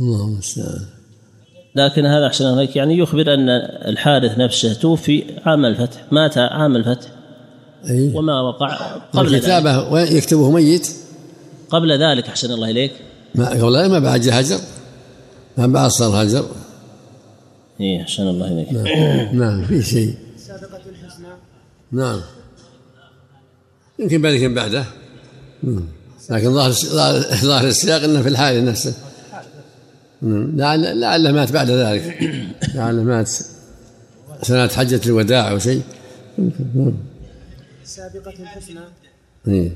اللهم 0.00 0.32
المستعان 0.32 0.86
لكن 1.74 2.06
هذا 2.06 2.26
أحسن 2.26 2.46
الله 2.46 2.58
إليك. 2.58 2.76
يعني 2.76 2.98
يخبر 2.98 3.34
أن 3.34 3.48
الحارث 3.88 4.38
نفسه 4.38 4.74
توفي 4.74 5.24
عام 5.46 5.64
الفتح 5.64 6.04
مات 6.12 6.38
عام 6.38 6.76
الفتح. 6.76 7.08
أي 7.90 8.12
وما 8.14 8.40
وقع 8.40 8.74
قبل 9.12 9.26
ذلك. 9.26 9.34
الكتابة 9.34 9.92
وين؟ 9.92 10.16
يكتبه 10.16 10.50
ميت؟ 10.50 10.88
قبل 11.70 12.02
ذلك 12.02 12.28
أحسن 12.28 12.52
الله 12.52 12.70
إليك. 12.70 12.92
ما 13.34 13.48
قبل 13.50 13.90
ما 13.90 13.98
بعد 13.98 14.28
هجر 14.28 14.58
ما 15.58 15.66
بعد 15.66 15.90
صار 15.90 16.22
هجر. 16.22 16.44
إيه 17.80 18.02
أحسن 18.02 18.22
الله 18.22 18.46
إليك. 18.46 18.72
نعم. 18.72 19.38
نعم 19.38 19.64
في 19.64 19.82
شيء. 19.82 20.14
سابقة 20.36 20.80
الحسنى. 20.90 21.26
نعم. 21.92 22.20
يمكن 23.98 24.22
بعد 24.22 24.34
يمكن 24.34 24.54
بعده. 24.54 24.84
لكن 26.30 26.54
ظاهر 26.54 26.70
ظاهر- 26.70 27.66
السياق 27.66 28.02
إنه 28.02 28.22
في 28.22 28.28
الحال 28.28 28.64
نفسه. 28.64 28.94
لعله 30.22 31.32
مات 31.32 31.52
بعد 31.52 31.70
ذلك 31.70 32.18
لعله 32.74 33.02
مات 33.02 33.30
سنة 34.42 34.68
حجة 34.68 35.00
الوداع 35.06 35.50
أو 35.50 35.58
شيء. 35.58 35.82
مم. 36.38 36.92
سابقة 37.84 38.30
الحسنى 38.40 38.80
إيه. 39.48 39.72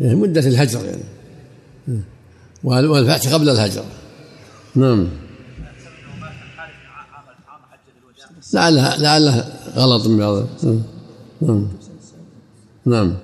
إيه، 0.00 0.14
مدة 0.14 0.40
الهجر 0.40 0.84
يعني. 0.84 1.02
وال- 2.64 2.86
والفتح 2.86 3.32
قبل 3.34 3.48
الهجر 3.48 3.84
نعم 4.74 5.08
لعله 8.54 8.96
لعله 8.96 9.44
غلط 9.76 10.06
من 10.06 10.18
بعض. 10.18 10.46
نعم 11.42 11.68
نعم 12.86 13.16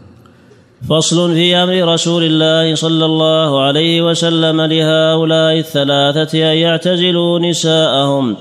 فصل 0.88 1.35
في 1.35 1.57
أمر 1.57 1.92
رسول 1.92 2.22
الله 2.25 2.75
صلى 2.75 3.05
الله 3.05 3.62
عليه 3.62 4.03
وسلم 4.03 4.61
لهؤلاء 4.61 5.59
الثلاثة 5.59 6.53
أن 6.53 6.57
يعتزلوا 6.57 7.38
نساءهم 7.38 8.37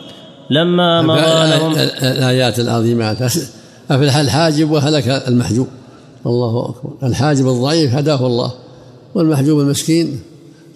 لما 0.50 1.02
مضى 1.02 1.58
لهم 1.58 1.72
الآيات 2.02 2.60
العظيمات 2.60 3.22
أفلح 3.92 4.18
الحاجب 4.18 4.72
وهلك 4.72 5.08
المحجوب. 5.28 5.68
الله 6.26 6.70
أكبر. 6.70 7.08
الحاجب 7.08 7.48
الضعيف 7.48 7.94
هداه 7.94 8.28
الله 8.28 8.52
والمحجوب 9.16 9.60
المسكين 9.60 10.20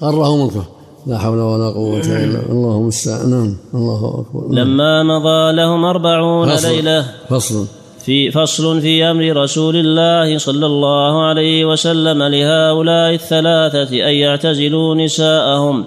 غره 0.03 0.45
ملكه. 0.45 0.65
لا 1.07 1.17
حول 1.17 1.39
ولا 1.39 1.69
قوة 1.69 1.99
إلا 1.99 2.17
بالله. 2.17 2.49
الله 2.49 2.77
المستعان 2.77 3.29
نعم. 3.29 3.57
الله 3.73 4.25
أكبر. 4.25 4.53
لما 4.53 5.03
مضى 5.03 5.55
لهم 5.55 5.85
أربعون 5.85 6.55
فصل. 6.55 6.67
ليلة 6.67 7.05
فصل. 7.29 7.65
في 8.09 8.31
فصل 8.31 8.81
في 8.81 9.03
أمر 9.03 9.37
رسول 9.37 9.75
الله 9.75 10.37
صلى 10.37 10.65
الله 10.65 11.25
عليه 11.25 11.65
وسلم 11.65 12.23
لهؤلاء 12.23 13.13
الثلاثة 13.13 14.09
أن 14.09 14.13
يعتزلوا 14.13 14.95
نساءهم. 14.95 15.85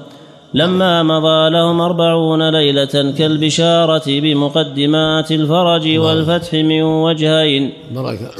لما 0.54 1.02
مضى 1.02 1.50
لهم 1.50 1.80
أربعون 1.80 2.50
ليلة 2.50 3.14
كالبشارة 3.18 4.02
بمقدمات 4.06 5.32
الفرج 5.32 5.98
والفتح 5.98 6.54
من 6.54 6.82
وجهين. 6.82 7.72
بركة 7.94 8.30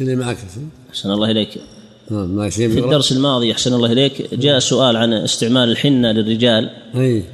اللي 0.00 0.16
معك 0.16 0.38
أحسن 0.90 1.10
الله 1.10 1.30
إليك. 1.30 1.48
نعم 2.10 2.50
في؟ 2.50 2.66
الدرس 2.66 3.12
الماضي 3.12 3.52
أحسن 3.52 3.74
الله 3.74 3.92
إليك 3.92 4.34
جاء 4.34 4.58
سؤال 4.58 4.96
عن 4.96 5.12
استعمال 5.12 5.70
الحنة 5.70 6.12
للرجال. 6.12 6.70
أي. 6.96 7.24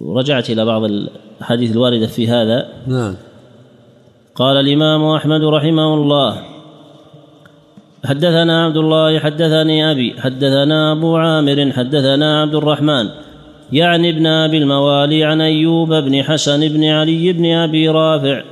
ورجعت 0.00 0.50
إلى 0.50 0.64
بعض 0.64 0.84
الأحاديث 0.84 1.72
الواردة 1.72 2.06
في 2.06 2.28
هذا. 2.28 2.68
نعم. 2.86 3.14
قال 4.34 4.56
الإمام 4.56 5.04
أحمد 5.04 5.44
رحمه 5.44 5.94
الله 5.94 6.42
حدثنا 8.04 8.64
عبد 8.64 8.76
الله 8.76 9.18
حدثني 9.18 9.90
أبي 9.90 10.14
حدثنا 10.20 10.92
أبو 10.92 11.16
عامر 11.16 11.72
حدثنا 11.72 12.42
عبد 12.42 12.54
الرحمن 12.54 13.08
يعني 13.72 14.10
ابن 14.10 14.26
أبي 14.26 14.58
الموالي 14.58 15.24
عن 15.24 15.40
أيوب 15.40 15.94
بن 15.94 16.22
حسن 16.22 16.68
بن 16.68 16.84
علي 16.84 17.32
بن 17.32 17.52
أبي 17.52 17.88
رافع 17.88 18.42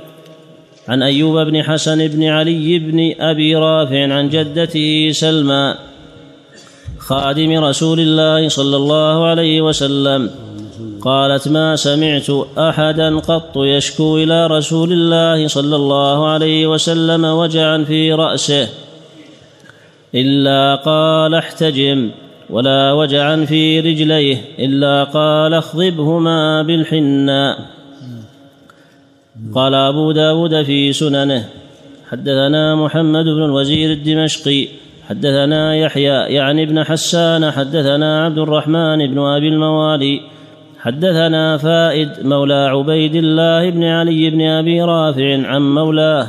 عن 0.87 1.03
أيوب 1.03 1.37
بن 1.39 1.63
حسن 1.63 2.07
بن 2.07 2.23
علي 2.23 2.79
بن 2.79 3.13
أبي 3.19 3.55
رافع 3.55 4.13
عن 4.13 4.29
جدته 4.29 5.11
سلمى 5.11 5.75
خادم 6.99 7.63
رسول 7.63 7.99
الله 7.99 8.47
صلى 8.47 8.75
الله 8.75 9.25
عليه 9.25 9.61
وسلم. 9.61 10.29
قالت 11.03 11.47
ما 11.47 11.75
سمعت 11.75 12.29
أحدا 12.57 13.19
قط 13.19 13.57
يشكو 13.57 14.17
إلى 14.17 14.47
رسول 14.47 14.91
الله 14.91 15.47
صلى 15.47 15.75
الله 15.75 16.27
عليه 16.27 16.67
وسلم 16.67 17.25
وجعا 17.25 17.83
في 17.83 18.13
رأسه. 18.13 18.69
إلا 20.15 20.75
قال 20.75 21.35
احتجم 21.35 22.11
ولا 22.49 22.93
وجعا 22.93 23.45
في 23.45 23.79
رجليه 23.79 24.37
إلا 24.59 25.03
قال 25.03 25.53
اخضبهما 25.53 26.61
بالحناء 26.61 27.59
قال 29.55 29.73
أبو 29.73 30.11
داود 30.11 30.63
في 30.63 30.93
سننه 30.93 31.49
حدثنا 32.11 32.75
محمد 32.75 33.25
بن 33.25 33.43
الوزير 33.43 33.91
الدمشقي 33.91 34.67
حدثنا 35.09 35.75
يحيى 35.75 36.33
يعني 36.35 36.63
ابن 36.63 36.83
حسان 36.83 37.51
حدثنا 37.51 38.25
عبد 38.25 38.37
الرحمن 38.37 39.07
بن 39.07 39.19
أبي 39.19 39.47
الموالي 39.47 40.21
حدثنا 40.83 41.57
فائد 41.57 42.09
مولى 42.23 42.53
عبيد 42.53 43.15
الله 43.15 43.69
بن 43.69 43.83
علي 43.83 44.29
بن 44.29 44.41
أبي 44.41 44.81
رافع 44.81 45.47
عن 45.47 45.61
مولاه 45.61 46.27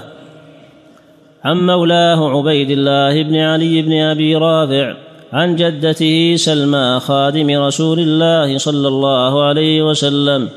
عن 1.44 1.66
مولاه 1.66 2.38
عبيد 2.38 2.70
الله 2.70 3.22
بن 3.22 3.36
علي 3.36 3.82
بن 3.82 3.92
أبي 4.00 4.36
رافع 4.36 4.96
عن 5.32 5.56
جدته 5.56 6.34
سلمى 6.36 7.00
خادم 7.00 7.50
رسول 7.50 7.98
الله 8.00 8.58
صلى 8.58 8.88
الله 8.88 9.44
عليه 9.44 9.82
وسلم. 9.82 10.48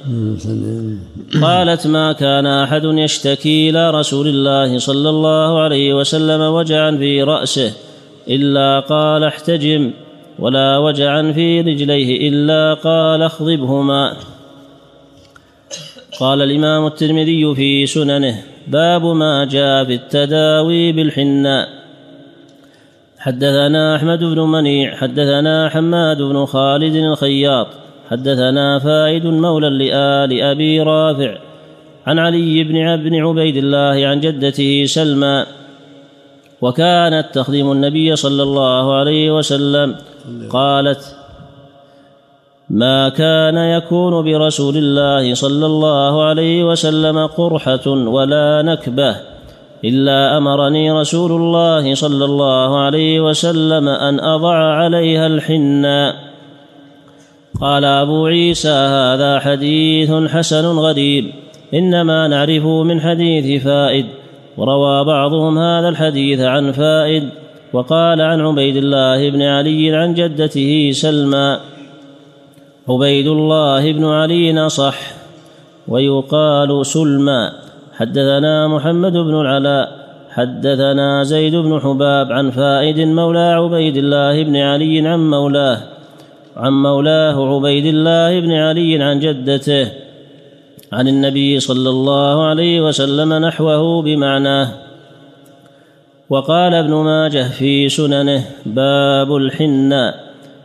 قالت 1.42 1.88
ما 1.88 2.12
كان 2.12 2.46
أحد 2.46 2.84
يشتكي 2.84 3.70
إلى 3.70 3.92
رسول 3.92 4.28
الله 4.28 4.78
صلى 4.78 5.10
الله 5.10 5.62
عليه 5.62 5.94
وسلم 5.94 6.42
وجعا 6.42 6.92
في 6.92 7.24
رأسه 7.24 7.74
إلا 8.30 8.80
قال 8.80 9.24
احتجم 9.24 9.92
ولا 10.40 10.78
وجعا 10.78 11.32
في 11.32 11.62
رجليه 11.62 12.30
إلا 12.30 12.74
قال 12.74 13.22
اخضبهما. 13.22 14.14
قال 16.20 16.42
الإمام 16.42 16.88
الترمذي 16.88 17.56
في 17.56 17.86
سننه 17.86 18.44
باب 18.68 19.06
ما 19.06 19.46
جاء 19.46 19.86
في 19.86 19.94
التداوي 19.94 20.92
بالحناء 20.92 21.68
حدثنا 23.20 23.96
أحمد 23.96 24.20
بن 24.20 24.40
منيع 24.40 24.96
حدثنا 24.96 25.70
حماد 25.70 26.22
بن 26.22 26.46
خالد 26.46 26.96
الخياط 26.96 27.68
حدثنا 28.10 28.80
فائد 28.80 29.26
مولى 29.26 29.70
لآل 29.70 30.42
أبي 30.42 30.82
رافع. 30.82 31.38
عن 32.08 32.20
علي 32.20 32.64
بن 32.64 32.96
بن 32.96 33.16
عبيد 33.16 33.58
الله 33.58 34.08
عن 34.08 34.20
جدته 34.20 34.86
سلمى. 34.86 35.46
وكانت 36.62 37.26
تخدم 37.34 37.72
النبي 37.72 38.16
صلى 38.16 38.44
الله 38.44 38.96
عليه 38.96 39.38
وسلم. 39.38 39.96
قالت 40.50 41.16
ما 42.70 43.10
كان 43.10 43.58
يكون 43.58 44.24
برسول 44.24 44.78
الله 44.78 45.34
صلى 45.34 45.66
الله 45.66 46.24
عليه 46.24 46.64
وسلم 46.64 47.26
قرحة 47.28 47.88
ولا 47.88 48.62
نكبة 48.62 49.16
إلا 49.86 50.38
أمرني 50.38 50.92
رسول 50.92 51.32
الله 51.32 51.96
صلى 51.96 52.26
الله 52.26 52.80
عليه 52.80 53.22
وسلم 53.22 53.88
أن 53.88 54.20
أضع 54.20 54.56
عليها 54.56 55.28
الحناء 55.28 56.16
قال 57.62 57.86
أبو 57.86 58.26
عيسى 58.26 58.70
هذا 58.70 59.40
حديث 59.40 60.12
حسن 60.12 60.66
غريب 60.66 61.32
إنما 61.74 62.28
نعرفه 62.28 62.84
من 62.84 63.02
حديث 63.02 63.64
فائد 63.64 64.06
وروى 64.58 65.04
بعضهم 65.04 65.58
هذا 65.58 65.90
الحديث 65.90 66.40
عن 66.40 66.72
فائد. 66.72 67.30
وقال 67.74 68.22
عن 68.22 68.42
عبيد 68.42 68.76
الله 68.76 69.30
بن 69.30 69.42
علي 69.42 69.96
عن 69.96 70.14
جدته 70.14 70.92
سلمى 70.94 71.58
عبيد 72.90 73.28
الله 73.28 73.92
بن 73.92 74.06
علي 74.06 74.70
صح 74.70 75.00
ويقال 75.88 76.86
سلمى 76.86 77.52
حدثنا 77.94 78.68
محمد 78.68 79.14
بن 79.14 79.42
العلاء 79.42 80.08
حدثنا 80.30 81.24
زيد 81.24 81.56
بن 81.56 81.80
حباب 81.80 82.32
عن 82.32 82.52
فائد 82.52 83.00
مولى 83.00 83.40
عبيد 83.40 83.98
الله 83.98 84.44
بن 84.44 84.56
علي 84.56 85.08
عن 85.08 85.30
مولاه 85.30 85.80
عن 86.58 86.74
مولاه 86.74 87.56
عبيد 87.56 87.86
الله 87.86 88.40
بن 88.40 88.52
علي 88.52 89.04
عن 89.04 89.20
جدته 89.20 89.92
عن 90.94 91.08
النبي 91.08 91.60
صلى 91.60 91.90
الله 91.90 92.46
عليه 92.46 92.82
وسلم 92.82 93.34
نحوه 93.34 94.02
بمعناه 94.02 94.87
وقال 96.30 96.74
ابن 96.74 96.94
ماجه 96.94 97.44
في 97.44 97.90
سننه 97.90 98.44
باب 98.66 99.36
الحناء 99.36 100.14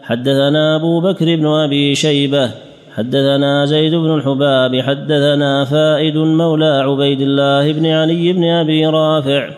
حدثنا 0.03 0.77
أبو 0.77 1.01
بكر 1.01 1.37
بن 1.37 1.47
أبي 1.47 1.95
شيبة 1.95 2.51
حدثنا 2.95 3.67
زيد 3.67 3.95
بن 3.95 4.15
الحباب 4.15 4.81
حدثنا 4.81 5.65
فائد 5.65 6.17
مولى 6.17 6.83
عبيد 6.87 7.21
الله 7.21 7.73
بن 7.73 7.87
علي 7.87 8.33
بن 8.33 8.45
أبي 8.45 8.87
رافع. 8.87 9.51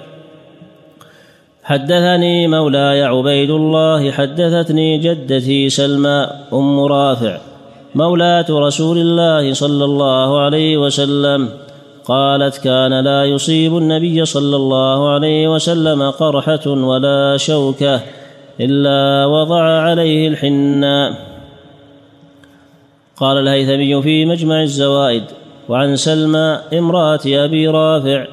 حدثني 1.62 2.48
مولاي 2.48 3.02
عبيد 3.02 3.50
الله 3.50 4.10
حدثتني 4.10 4.98
جدتي 4.98 5.70
سلمى 5.70 6.26
أم 6.52 6.80
رافع 6.80 7.38
مولاة 7.94 8.46
رسول 8.50 8.98
الله 8.98 9.52
صلى 9.52 9.84
الله 9.84 10.40
عليه 10.40 10.76
وسلم. 10.76 11.63
قالت 12.04 12.58
كان 12.58 13.04
لا 13.04 13.24
يصيب 13.24 13.76
النبي 13.76 14.24
صلى 14.24 14.56
الله 14.56 15.10
عليه 15.10 15.48
وسلم 15.48 16.10
قرحة 16.10 16.66
ولا 16.66 17.36
شوكة 17.36 18.00
إلا 18.60 19.26
وضع 19.26 19.62
عليه 19.62 20.28
الحناء 20.28 21.14
قال 23.16 23.36
الهيثمي 23.36 24.02
في 24.02 24.24
مجمع 24.24 24.62
الزوائد 24.62 25.22
وعن 25.68 25.96
سلمى 25.96 26.58
امرأة 26.72 27.20
أبي 27.26 27.68
رافع 27.68 28.26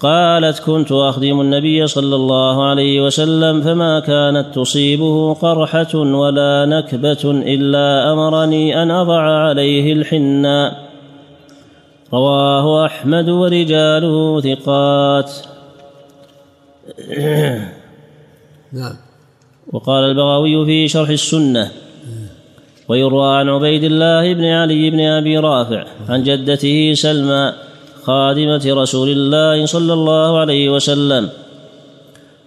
قالت 0.00 0.58
كنت 0.58 0.92
أخدم 0.92 1.40
النبي 1.40 1.86
صلى 1.86 2.16
الله 2.16 2.64
عليه 2.64 3.00
وسلم 3.00 3.62
فما 3.62 4.00
كانت 4.00 4.54
تصيبه 4.54 5.34
قرحة 5.34 5.94
ولا 5.94 6.66
نكبة 6.66 7.42
إلا 7.46 8.12
أمرني 8.12 8.82
أن 8.82 8.90
أضع 8.90 9.20
عليه 9.20 9.92
الحناء 9.92 10.83
رواه 12.14 12.86
أحمد 12.86 13.28
ورجاله 13.28 14.40
ثقات. 14.40 15.32
نعم. 18.72 18.96
وقال 19.72 20.04
البغاوي 20.04 20.66
في 20.66 20.88
شرح 20.88 21.08
السنة 21.08 21.70
ويروى 22.88 23.36
عن 23.36 23.48
عبيد 23.48 23.84
الله 23.84 24.32
بن 24.34 24.44
علي 24.44 24.90
بن 24.90 25.00
أبي 25.00 25.38
رافع 25.38 25.84
عن 26.08 26.22
جدته 26.22 26.92
سلمى 26.94 27.52
خادمة 28.02 28.64
رسول 28.66 29.08
الله 29.08 29.66
صلى 29.66 29.92
الله 29.92 30.38
عليه 30.38 30.70
وسلم 30.70 31.28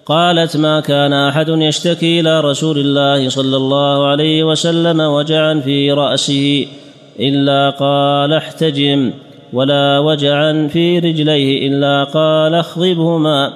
قالت 0.05 0.57
ما 0.57 0.79
كان 0.79 1.13
أحد 1.13 1.49
يشتكي 1.49 2.19
إلى 2.19 2.41
رسول 2.41 2.77
الله 2.77 3.29
صلى 3.29 3.57
الله 3.57 4.07
عليه 4.07 4.43
وسلم 4.43 4.99
وجعا 4.99 5.59
في 5.59 5.91
رأسه 5.91 6.67
إلا 7.19 7.69
قال 7.69 8.33
احتجم 8.33 9.11
ولا 9.53 9.99
وجعا 9.99 10.67
في 10.67 10.99
رجليه 10.99 11.67
إلا 11.67 12.03
قال 12.03 12.55
اخضبهما. 12.55 13.53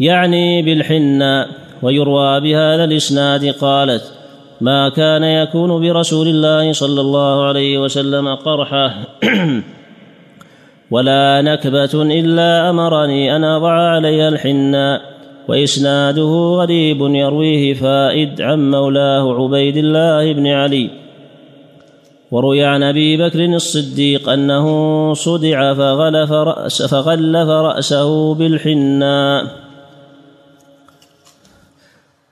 يعني 0.00 0.62
بالحنى 0.62 1.46
ويروى 1.82 2.40
بهذا 2.40 2.84
الإسناد 2.84 3.44
قالت 3.44 4.12
ما 4.60 4.88
كان 4.88 5.24
يكون 5.24 5.82
برسول 5.82 6.28
الله 6.28 6.72
صلى 6.72 7.00
الله 7.00 7.44
عليه 7.44 7.78
وسلم 7.78 8.34
قرحة. 8.34 8.94
ولا 10.90 11.42
نكبة 11.42 11.90
إلا 11.94 12.70
أمرني 12.70 13.36
أن 13.36 13.44
أضع 13.44 13.72
عليها 13.72 14.28
الحناء 14.28 15.00
وإسناده 15.48 16.56
غريب 16.58 17.00
يرويه 17.00 17.74
فائد 17.74 18.40
عن 18.40 18.70
مولاه 18.70 19.42
عبيد 19.42 19.76
الله 19.76 20.32
بن 20.32 20.46
علي. 20.46 21.05
وروي 22.30 22.64
عن 22.64 22.82
أبي 22.82 23.16
بكر 23.16 23.44
الصديق 23.44 24.28
أنه 24.28 24.66
صدع 25.14 25.74
فغلف 25.74 26.32
رأس 26.32 26.82
فغلف 26.82 27.48
رأسه 27.48 28.34
بالحناء 28.34 29.46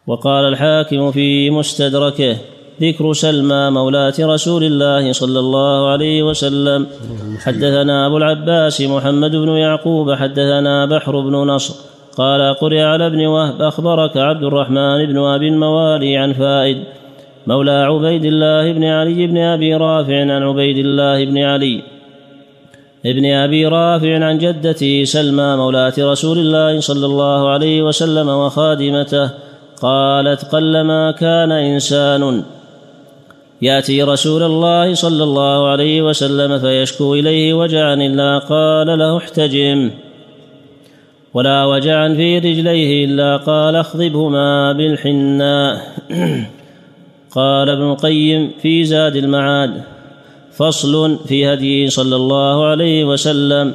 وقال 0.06 0.44
الحاكم 0.44 1.12
في 1.12 1.50
مستدركه 1.50 2.36
ذكر 2.80 3.12
سلمى 3.12 3.70
مولاة 3.70 4.14
رسول 4.20 4.64
الله 4.64 5.12
صلى 5.12 5.38
الله 5.38 5.90
عليه 5.90 6.22
وسلم. 6.22 6.86
حدثنا 7.44 8.06
أبو 8.06 8.16
العباس 8.16 8.80
محمد 8.80 9.30
بن 9.30 9.48
يعقوب 9.48 10.12
حدثنا 10.12 10.86
بحر 10.86 11.20
بن 11.20 11.32
نصر. 11.32 11.74
قال 12.16 12.54
قرئ 12.54 12.80
على 12.80 13.06
ابن 13.06 13.26
وهب 13.26 13.62
أخبرك 13.62 14.16
عبد 14.16 14.42
الرحمن 14.42 15.06
بن 15.06 15.18
أبي 15.18 15.48
الموالي 15.48 16.16
عن 16.16 16.32
فائد. 16.32 16.84
مولى 17.46 17.70
عبيد 17.70 18.24
الله 18.24 18.72
بن 18.72 18.84
علي 18.84 19.26
بن 19.26 19.38
أبي 19.38 19.74
رافع 19.74 20.20
عن 20.20 20.30
عبيد 20.30 20.78
الله 20.78 21.24
بن 21.24 21.38
علي 21.38 21.82
ابن 23.06 23.24
أبي 23.26 23.66
رافع 23.66 24.24
عن 24.24 24.38
جدته 24.38 25.04
سلمى 25.04 25.56
مولاة 25.56 25.92
رسول 25.98 26.38
الله 26.38 26.80
صلى 26.80 27.06
الله 27.06 27.48
عليه 27.48 27.82
وسلم 27.82 28.28
وخادمته 28.28 29.30
قالت 29.82 30.44
قلما 30.44 31.10
كان 31.10 31.52
إنسان 31.52 32.44
يأتي 33.62 34.02
رسول 34.02 34.42
الله 34.42 34.94
صلى 34.94 35.24
الله 35.24 35.68
عليه 35.68 36.02
وسلم 36.02 36.58
فيشكو 36.58 37.14
إليه 37.14 37.54
وجعا 37.54 37.94
إلا 37.94 38.38
قال 38.38 38.98
له 38.98 39.16
احتجم 39.16 39.90
ولا 41.34 41.64
وجعا 41.64 42.14
في 42.14 42.38
رجليه 42.38 43.04
إلا 43.04 43.36
قال 43.36 43.76
اخضبهما 43.76 44.72
بالحناء 44.72 45.80
قال 47.34 47.70
ابن 47.70 47.82
القيم 47.82 48.50
في 48.62 48.84
زاد 48.84 49.16
المعاد 49.16 49.82
فصل 50.52 51.18
في 51.26 51.52
هديه 51.52 51.88
صلى 51.88 52.16
الله 52.16 52.64
عليه 52.64 53.04
وسلم 53.04 53.74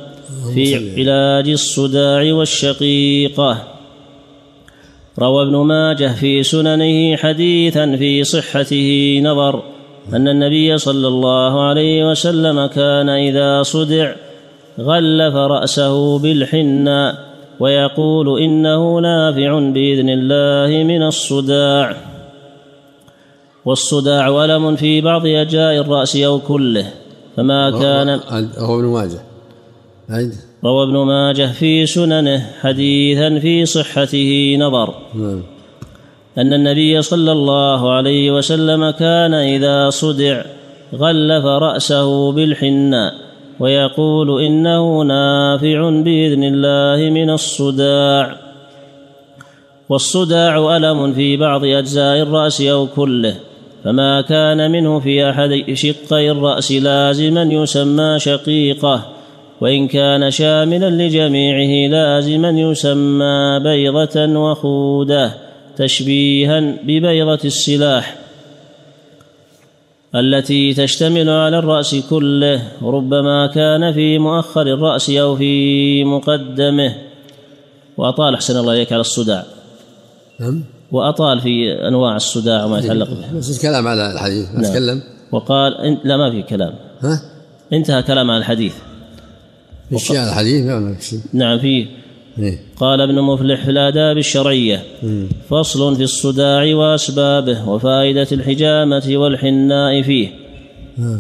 في 0.53 0.75
علاج 0.75 1.49
الصداع 1.49 2.33
والشقيقة. 2.33 3.63
روى 5.19 5.43
ابن 5.43 5.55
ماجه 5.55 6.07
في 6.07 6.43
سننه 6.43 7.15
حديثا 7.15 7.95
في 7.95 8.23
صحته 8.23 9.19
نظر 9.23 9.63
أن 10.13 10.27
النبي 10.27 10.77
صلى 10.77 11.07
الله 11.07 11.61
عليه 11.61 12.09
وسلم 12.11 12.65
كان 12.65 13.09
إذا 13.09 13.63
صدع 13.63 14.11
غلف 14.79 15.35
رأسه 15.35 16.19
بالحنى 16.19 17.13
ويقول 17.59 18.41
إنه 18.41 18.99
نافع 18.99 19.59
بإذن 19.59 20.09
الله 20.09 20.83
من 20.83 21.03
الصداع. 21.03 22.08
والصداع 23.69 24.27
ولم 24.27 24.75
في 24.75 25.01
بعض 25.01 25.25
أجزاء 25.25 25.77
الرأس 25.81 26.15
أو 26.15 26.39
كله 26.39 26.85
فما 27.37 27.71
كان 27.71 28.19
هو 28.57 28.79
ابن 28.79 28.87
ماجه. 28.87 29.19
روى 30.65 30.83
ابن 30.83 30.97
ماجه 30.97 31.51
في 31.51 31.85
سننه 31.85 32.49
حديثا 32.61 33.39
في 33.39 33.65
صحته 33.65 34.57
نظر. 34.59 34.95
نعم. 35.15 35.43
أن 36.37 36.53
النبي 36.53 37.01
صلى 37.01 37.31
الله 37.31 37.91
عليه 37.93 38.31
وسلم 38.31 38.89
كان 38.89 39.33
إذا 39.33 39.89
صدع 39.89 40.41
غلف 40.95 41.45
رأسه 41.45 42.31
بالحناء 42.31 43.13
ويقول 43.59 44.43
إنه 44.45 45.01
نافع 45.03 45.89
بإذن 45.89 46.43
الله 46.43 47.09
من 47.09 47.29
الصداع. 47.29 48.35
والصداع 49.89 50.77
ألم 50.77 51.13
في 51.13 51.37
بعض 51.37 51.65
أجزاء 51.65 52.21
الرأس 52.21 52.61
أو 52.61 52.87
كله 52.95 53.35
فما 53.83 54.21
كان 54.21 54.71
منه 54.71 54.99
في 54.99 55.29
أحد 55.29 55.63
شقي 55.73 56.31
الرأس 56.31 56.71
لازما 56.71 57.43
يسمى 57.43 58.19
شقيقة 58.19 59.05
وإن 59.61 59.87
كان 59.87 60.31
شاملا 60.31 60.89
لجميعه 60.89 61.89
لازما 61.91 62.49
يسمى 62.49 63.59
بيضة 63.63 64.39
وخودة 64.39 65.33
تشبيها 65.77 66.59
ببيضة 66.59 67.39
السلاح 67.45 68.15
التي 70.15 70.73
تشتمل 70.73 71.29
على 71.29 71.59
الرأس 71.59 71.95
كله 72.09 72.63
ربما 72.81 73.47
كان 73.47 73.93
في 73.93 74.19
مؤخر 74.19 74.61
الرأس 74.61 75.09
أو 75.09 75.35
في 75.35 76.03
مقدمه. 76.03 76.95
وأطال 77.97 78.33
أحسن 78.33 78.59
الله 78.59 78.73
إليك 78.73 78.93
على 78.93 79.01
الصداع. 79.01 79.45
نعم. 80.39 80.63
وأطال 80.91 81.39
في 81.39 81.71
أنواع 81.87 82.15
الصداع 82.15 82.65
وما 82.65 82.79
يتعلق 82.79 83.09
به. 83.09 83.37
بس 83.37 83.57
الكلام 83.57 83.87
على 83.87 84.11
الحديث 84.11 84.47
ما 84.53 84.61
نعم. 84.61 84.71
تكلم 84.71 85.01
وقال 85.31 85.73
إن- 85.73 86.07
لا 86.07 86.17
ما 86.17 86.31
في 86.31 86.41
كلام. 86.41 86.73
ها؟ 87.01 87.21
انتهى 87.73 88.03
كلام 88.03 88.31
عن 88.31 88.37
الحديث. 88.37 88.73
شيء 89.97 90.17
على 90.17 90.29
الحديث؟ 90.29 90.65
ما 90.65 90.95
نعم 91.33 91.59
فيه 91.59 91.85
إيه. 92.39 92.59
قال 92.77 93.01
ابن 93.01 93.21
مفلح 93.21 93.63
في 93.63 93.71
الآداب 93.71 94.17
الشرعية 94.17 94.83
فصل 95.49 95.95
في 95.95 96.03
الصداع 96.03 96.75
وأسبابه 96.75 97.69
وفائدة 97.69 98.27
الحجامة 98.31 99.03
والحناء 99.07 100.01
فيه. 100.01 100.27
ها. 100.99 101.19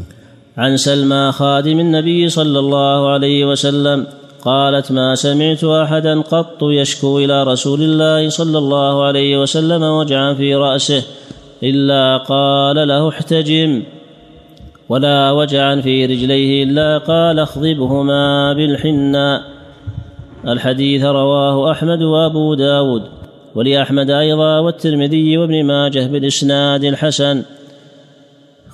عن 0.57 0.77
سلمى 0.77 1.31
خادم 1.31 1.79
النبي 1.79 2.29
صلى 2.29 2.59
الله 2.59 3.09
عليه 3.09 3.45
وسلم 3.45 4.07
قالت 4.45 4.91
ما 4.91 5.15
سمعت 5.15 5.63
أحدا 5.63 6.21
قط 6.21 6.63
يشكو 6.63 7.19
إلى 7.19 7.43
رسول 7.43 7.81
الله 7.81 8.29
صلى 8.29 8.57
الله 8.57 9.03
عليه 9.03 9.41
وسلم 9.41 9.83
وجعا 9.83 10.33
في 10.33 10.55
رأسه 10.55 11.03
إلا 11.63 12.17
قال 12.17 12.87
له 12.87 13.09
احتجم. 13.09 13.83
ولا 14.89 15.31
وجعا 15.31 15.81
في 15.81 16.05
رجليه 16.05 16.63
إلا 16.63 16.97
قال 16.97 17.39
اخضبهما 17.39 18.53
بالحناء 18.53 19.41
الحديث 20.47 21.03
رواه 21.03 21.71
أحمد 21.71 22.01
وأبو 22.01 22.53
داود 22.53 23.03
ولأحمد 23.55 24.09
أيضا 24.09 24.59
والترمذي 24.59 25.37
وابن 25.37 25.63
ماجه 25.63 26.07
بالإسناد 26.07 26.83
الحسن. 26.83 27.43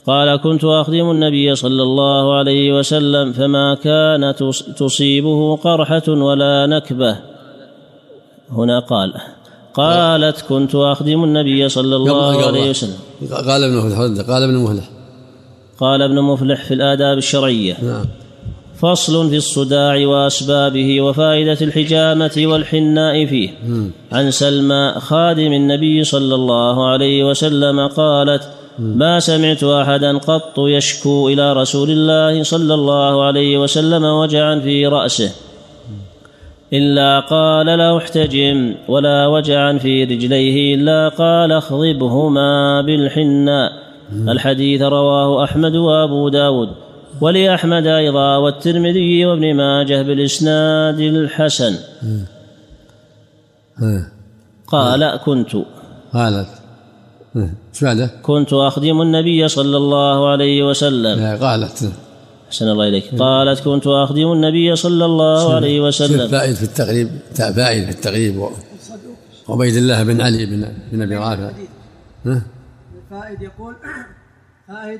قال 0.07 0.35
كنت 0.35 0.63
أخدم 0.63 1.11
النبي 1.11 1.55
صلى 1.55 1.83
الله 1.83 2.35
عليه 2.35 2.73
وسلم 2.79 3.33
فما 3.33 3.75
كان 3.83 4.33
تص- 4.33 4.73
تصيبه 4.77 5.55
قرحة 5.55 6.03
ولا 6.07 6.65
نكبة. 6.67 7.17
هنا 8.51 8.79
قال 8.79 9.13
قالت 9.73 10.41
كنت 10.49 10.75
أخدم 10.75 11.23
النبي 11.23 11.69
صلى 11.69 11.95
الله. 11.95 12.45
عليه 12.47 12.69
وسلم. 12.69 12.97
قال 13.47 13.63
ابن 13.63 13.77
مفلح 13.77 14.27
قال 14.29 14.43
ابن 14.43 14.55
مفلح. 14.57 14.83
قال 15.79 16.01
ابن 16.01 16.21
مفلح 16.21 16.63
في 16.65 16.73
الآداب 16.73 17.17
الشرعية. 17.17 17.77
نعم. 17.83 18.05
فصل 18.79 19.29
في 19.29 19.37
الصداع 19.37 20.07
وأسبابه 20.07 21.01
وفائدة 21.01 21.57
الحجامة 21.61 22.31
والحناء 22.37 23.25
فيه. 23.25 23.49
عن 24.11 24.31
سلمى 24.31 24.93
خادم 24.97 25.53
النبي 25.53 26.03
صلى 26.03 26.35
الله 26.35 26.87
عليه 26.87 27.23
وسلم 27.23 27.87
قالت 27.87 28.43
ما 28.79 29.19
سمعت 29.19 29.63
أحدا 29.63 30.17
قط 30.17 30.59
يشكو 30.59 31.29
إلى 31.29 31.53
رسول 31.53 31.89
الله 31.91 32.43
صلى 32.43 32.73
الله 32.73 33.23
عليه 33.23 33.57
وسلم 33.57 34.03
وجعا 34.03 34.59
في 34.59 34.87
رأسه 34.87 35.31
إلا 36.73 37.19
قال 37.19 37.65
له 37.65 37.97
احتجم 37.97 38.75
ولا 38.87 39.27
وجعا 39.27 39.77
في 39.77 40.03
رجليه 40.03 40.75
إلا 40.75 41.09
قال 41.09 41.51
اخضبهما 41.51 42.81
بالحناء 42.81 43.71
الحديث 44.27 44.81
رواه 44.81 45.43
أحمد 45.43 45.75
وأبو 45.75 46.29
داود 46.29 46.69
ولأحمد 47.21 47.87
أيضا 47.87 48.37
والترمذي 48.37 49.25
وابن 49.25 49.53
ماجه 49.53 50.01
بالإسناد 50.01 50.99
الحسن. 50.99 51.75
قال 54.67 55.19
كنت 55.25 55.55
قالت. 56.13 56.64
إيش 57.35 57.83
بعده؟ 57.83 58.09
كنت 58.23 58.53
أخدم 58.53 59.01
النبي 59.01 59.47
صلى 59.47 59.77
الله 59.77 60.31
عليه 60.31 60.63
وسلم. 60.63 61.19
لا، 61.19 61.35
قالت. 61.47 61.91
أحسن 62.47 62.67
الله 62.67 62.87
إليك. 62.87 63.15
قالت 63.19 63.59
كنت 63.59 63.87
أخدم 63.87 64.31
النبي 64.31 64.75
صلى 64.75 65.05
الله 65.05 65.55
عليه 65.55 65.79
وسلم. 65.81 66.27
فائد 66.27 66.55
في 66.55 66.63
التقريب 66.63 67.09
فائد 67.35 67.83
في 67.85 67.89
التقريب. 67.91 68.37
و- 68.37 68.49
عبيد 69.49 69.75
الله 69.75 70.03
بن 70.03 70.21
علي 70.21 70.45
بن 70.45 70.67
بن 70.91 71.01
أبي 71.01 71.15
رافع. 71.15 71.51
ها؟ 72.25 72.41
فائد 73.11 73.41
يقول 73.41 73.75
فائد 74.67 74.99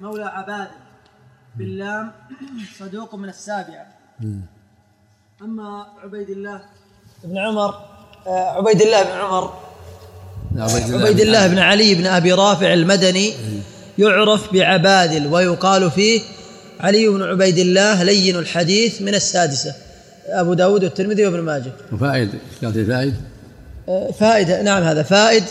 مولى 0.00 0.24
عباد 0.24 0.68
باللام 1.58 2.12
صدوق 2.80 3.14
من 3.14 3.28
السابعة 3.28 3.86
أما 5.42 5.86
عبيد 6.04 6.30
الله 6.30 6.60
بن 7.24 7.38
عمر 7.38 7.74
آه، 8.26 8.30
عبيد 8.58 8.82
الله 8.82 9.02
بن 9.02 9.10
عمر 9.10 9.52
عبيد 10.58 11.20
الله. 11.20 11.46
بن 11.46 11.58
علي. 11.58 11.94
بن 11.94 12.06
أبي 12.06 12.32
رافع 12.32 12.72
المدني 12.74 13.32
يعرف 13.98 14.52
بعبادل 14.52 15.26
ويقال 15.26 15.90
فيه 15.90 16.20
علي 16.80 17.08
بن 17.08 17.22
عبيد 17.22 17.58
الله 17.58 18.02
لين 18.02 18.36
الحديث 18.36 19.02
من 19.02 19.14
السادسة. 19.14 19.74
أبو 20.26 20.54
داود 20.54 20.84
والترمذي 20.84 21.26
وابن 21.26 21.40
ماجه. 21.40 21.72
وفائد 21.92 22.28
قالت 22.62 22.78
فائد؟ 22.78 23.14
آه، 23.88 24.10
فائدة 24.20 24.62
نعم 24.62 24.82
هذا 24.82 25.02
فائد. 25.02 25.44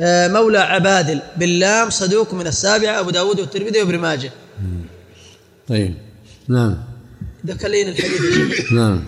آه، 0.00 0.28
مولى 0.28 0.58
عبادل 0.58 1.20
باللام 1.36 1.90
صدوق 1.90 2.34
من 2.34 2.46
السابعة 2.46 3.00
أبو 3.00 3.10
داود 3.10 3.40
والترمذي 3.40 3.82
وابن 3.82 3.98
ماجه. 3.98 4.30
طيب 5.68 5.94
نعم. 6.48 6.78
ذكر 7.46 7.68
لين 7.68 7.88
الحديث. 7.88 8.72
نعم. 8.72 9.02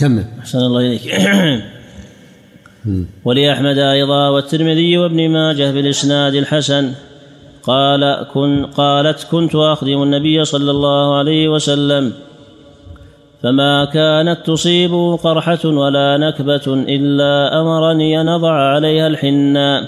كمل. 0.00 0.24
أحسن 0.40 0.58
الله 0.58 0.80
إليك. 0.80 1.02
ولأحمد 3.24 3.78
أيضا 3.78 4.28
والترمذي 4.28 4.98
وابن 4.98 5.28
ماجه 5.28 5.70
بالإسناد 5.70 6.34
الحسن. 6.34 6.92
قال 7.62 8.26
كن 8.34 8.66
قالت 8.66 9.26
كنت 9.30 9.54
أخدم 9.54 10.02
النبي 10.02 10.44
صلى 10.44 10.70
الله 10.70 11.18
عليه 11.18 11.48
وسلم. 11.48 12.12
فما 13.42 13.84
كانت 13.84 14.46
تصيبه 14.46 15.16
قرحة 15.16 15.64
ولا 15.64 16.16
نكبة 16.16 16.66
إلا 16.66 17.60
أمرني 17.60 18.20
أن 18.20 18.28
أضع 18.28 18.52
عليها 18.52 19.06
الحناء 19.06 19.82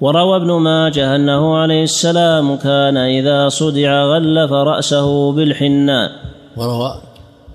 وروى 0.00 0.36
ابن 0.36 0.52
ماجه 0.52 1.16
أنه 1.16 1.56
عليه 1.56 1.82
السلام 1.82 2.56
كان 2.56 2.96
إذا 2.96 3.48
صدع 3.48 4.04
غلف 4.04 4.52
رأسه 4.52 5.32
بالحناء 5.32 6.10
وروى. 6.56 7.00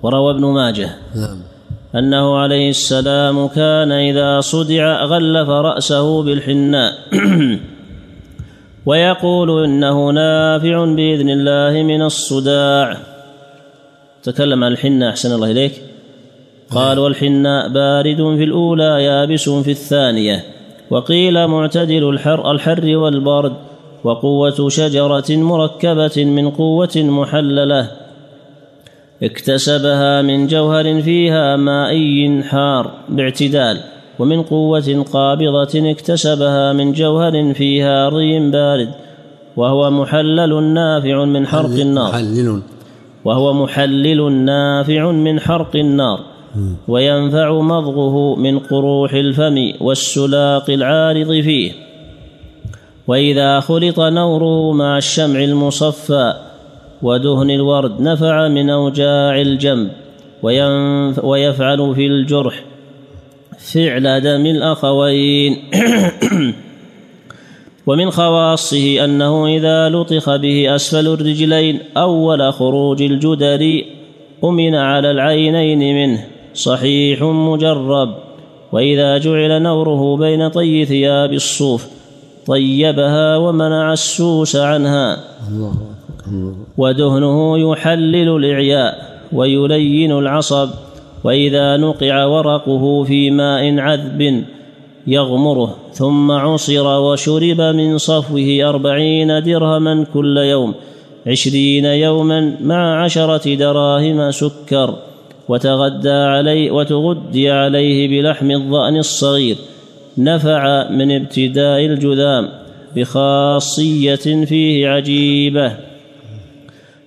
وروى 0.02 0.30
ابن 0.30 0.44
ماجه. 0.44 0.90
نعم. 1.14 1.55
أنه 1.98 2.36
عليه 2.36 2.70
السلام 2.70 3.48
كان 3.48 3.92
إذا 3.92 4.40
صدع 4.40 5.04
غلف 5.04 5.48
رأسه 5.48 6.22
بالحناء. 6.22 6.92
ويقول 8.86 9.64
إنه 9.64 10.10
نافع 10.10 10.84
بإذن 10.84 11.30
الله 11.30 11.82
من 11.82 12.02
الصداع. 12.02 12.96
تكلم 14.22 14.64
عن 14.64 14.72
الحناء 14.72 15.10
أحسن 15.10 15.34
الله 15.34 15.50
إليك. 15.50 15.72
قال 16.70 16.98
والحناء 16.98 17.68
بارد 17.68 18.16
في 18.16 18.44
الأولى 18.44 19.04
يابس 19.04 19.48
في 19.48 19.70
الثانية. 19.70 20.44
وقيل 20.90 21.46
معتدل 21.46 22.08
الحر 22.08 22.50
الحر 22.50 22.96
والبرد. 22.96 23.52
وقوة 24.04 24.68
شجرة 24.68 25.24
مركبة 25.30 26.24
من 26.24 26.50
قوة 26.50 26.96
محللة. 26.96 28.05
اكتسبها 29.22 30.22
من 30.22 30.46
جوهر 30.46 31.02
فيها 31.02 31.56
مائي 31.56 32.42
حار 32.42 32.90
باعتدال 33.08 33.80
ومن 34.18 34.42
قوة 34.42 35.04
قابضة 35.12 35.90
اكتسبها 35.90 36.72
من 36.72 36.92
جوهر 36.92 37.54
فيها 37.54 38.08
ري 38.08 38.50
بارد 38.50 38.90
وهو 39.56 39.90
محلل 39.90 40.62
نافع 40.62 41.24
من 41.24 41.46
حرق 41.46 41.70
النار. 41.70 42.08
محلل. 42.08 42.62
وهو 43.24 43.52
محلل 43.52 44.32
نافع 44.32 45.10
من 45.10 45.40
حرق 45.40 45.76
النار. 45.76 46.20
وينفع 46.88 47.60
مضغه 47.60 48.36
من 48.36 48.58
قروح 48.58 49.12
الفم 49.12 49.72
والسلاق 49.80 50.70
العارض 50.70 51.40
فيه. 51.40 51.72
وإذا 53.06 53.60
خلط 53.60 54.00
نوره 54.00 54.72
مع 54.72 54.98
الشمع 54.98 55.44
المصفى 55.44 56.34
ودهن 57.02 57.50
الورد 57.50 58.00
نفع 58.00 58.48
من 58.48 58.70
أوجاع 58.70 59.40
الجنب 59.40 59.90
ويفعل 61.22 61.94
في 61.94 62.06
الجرح 62.06 62.64
فعل 63.58 64.20
دم 64.20 64.46
الأخوين. 64.46 65.56
ومن 67.86 68.10
خواصه 68.10 69.04
أنه 69.04 69.46
إذا 69.46 69.88
لطخ 69.88 70.36
به 70.36 70.74
أسفل 70.74 71.06
الرجلين 71.08 71.80
أول 71.96 72.52
خروج 72.52 73.02
الجدر 73.02 73.84
أمن 74.44 74.74
على 74.74 75.10
العينين 75.10 75.78
منه 75.94 76.24
صحيح 76.54 77.22
مجرب. 77.22 78.14
وإذا 78.72 79.18
جعل 79.18 79.62
نوره 79.62 80.16
بين 80.16 80.48
طي 80.48 80.84
ثياب 80.84 81.32
الصوف 81.32 81.86
طيبها 82.46 83.36
ومنع 83.36 83.92
السوس 83.92 84.56
عنها. 84.56 85.24
ودهنه 86.76 87.58
يحلل 87.58 88.36
الإعياء 88.36 89.18
ويلين 89.32 90.12
العصب 90.12 90.68
وإذا 91.24 91.76
نقع 91.76 92.24
ورقه 92.24 93.04
في 93.04 93.30
ماء 93.30 93.78
عذب 93.78 94.44
يغمره 95.06 95.76
ثم 95.92 96.30
عصر 96.30 96.86
وشرب 96.86 97.60
من 97.60 97.98
صفوه 97.98 98.68
أربعين 98.68 99.42
درهما 99.42 100.06
كل 100.14 100.36
يوم 100.36 100.74
عشرين 101.26 101.84
يوما 101.84 102.56
مع 102.60 103.04
عشرة 103.04 103.54
دراهم 103.54 104.30
سكر 104.30 104.94
وتغدى 105.48 106.10
عليه 106.10 106.70
وتغدي 106.70 107.50
عليه 107.50 108.08
بلحم 108.08 108.50
الضأن 108.50 108.96
الصغير 108.96 109.56
نفع 110.18 110.90
من 110.90 111.12
ابتداء 111.12 111.86
الجذام 111.86 112.48
بخاصية 112.96 114.44
فيه 114.44 114.88
عجيبة. 114.88 115.85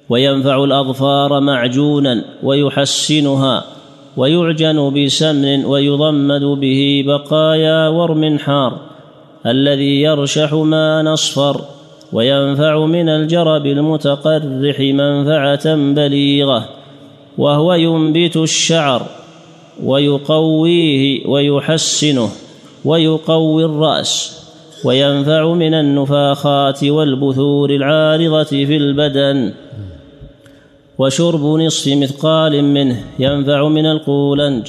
وينفع 0.10 0.64
الأظفار 0.64 1.40
معجونا 1.40 2.24
ويحسنها 2.44 3.64
ويعجن 4.18 4.94
بسمن 4.94 5.66
ويضمد 5.66 6.42
به 6.42 7.04
بقايا 7.08 7.88
ورم 7.88 8.38
حار 8.38 8.80
الذي 9.46 10.02
يرشح 10.02 10.54
ماء 10.54 11.14
اصفر 11.14 11.62
وينفع 12.14 12.86
من 12.86 13.10
الجرب 13.10 13.66
المتقرح 13.66 14.80
منفعة 14.80 15.76
بليغة 15.76 16.70
وهو 17.38 17.74
ينبت 17.74 18.38
الشعر 18.38 19.02
ويقويه 19.84 21.28
ويحسنه 21.28 22.30
ويقوي 22.86 23.66
الرأس 23.66 24.40
وينفع 24.86 25.54
من 25.54 25.74
النفاخات 25.74 26.84
والبثور 26.84 27.70
العارضة 27.70 28.44
في 28.44 28.78
البدن 28.78 29.54
وشرب 31.00 31.46
نصف 31.46 31.88
مثقال 31.88 32.64
منه 32.64 33.04
ينفع 33.20 33.68
من 33.68 33.86
القولنج 33.86 34.68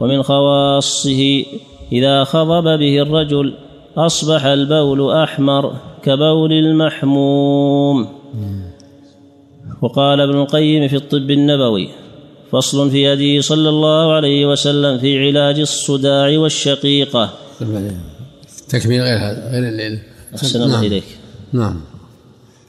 ومن 0.00 0.22
خواصه 0.22 1.44
إذا 1.92 2.24
خضب 2.24 2.64
به 2.78 3.02
الرجل 3.02 3.54
أصبح 3.96 4.44
البول 4.44 5.12
أحمر 5.12 5.74
كبول 6.02 6.52
المحموم. 6.52 8.08
وقال 9.82 10.20
ابن 10.20 10.40
القيم 10.40 10.88
في 10.88 10.96
الطب 10.96 11.30
النبوي 11.30 11.88
فصل 12.52 12.90
في 12.90 13.12
هديه 13.12 13.40
صلى 13.40 13.68
الله 13.68 14.12
عليه 14.12 14.46
وسلم 14.46 14.98
في 14.98 15.26
علاج 15.26 15.60
الصداع 15.60 16.38
والشقيقة. 16.38 17.30
تكميل 18.68 19.02
غير 19.02 19.18
هذا 19.18 19.50
غير 19.52 19.68
الليل. 19.68 19.98
أحسن 20.34 20.62
الله 20.62 20.76
نعم. 20.76 20.84
إليك. 20.84 21.04
نعم. 21.52 21.80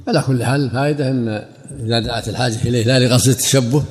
على 0.07 0.23
كل 0.27 0.43
حال 0.43 0.65
الفائده 0.65 1.09
إن 1.11 1.45
إذا 1.85 1.99
دعت 1.99 2.29
الحاجة 2.29 2.61
إليه 2.65 2.83
لا 2.83 2.99
لقصد 2.99 3.29
التشبه 3.29 3.83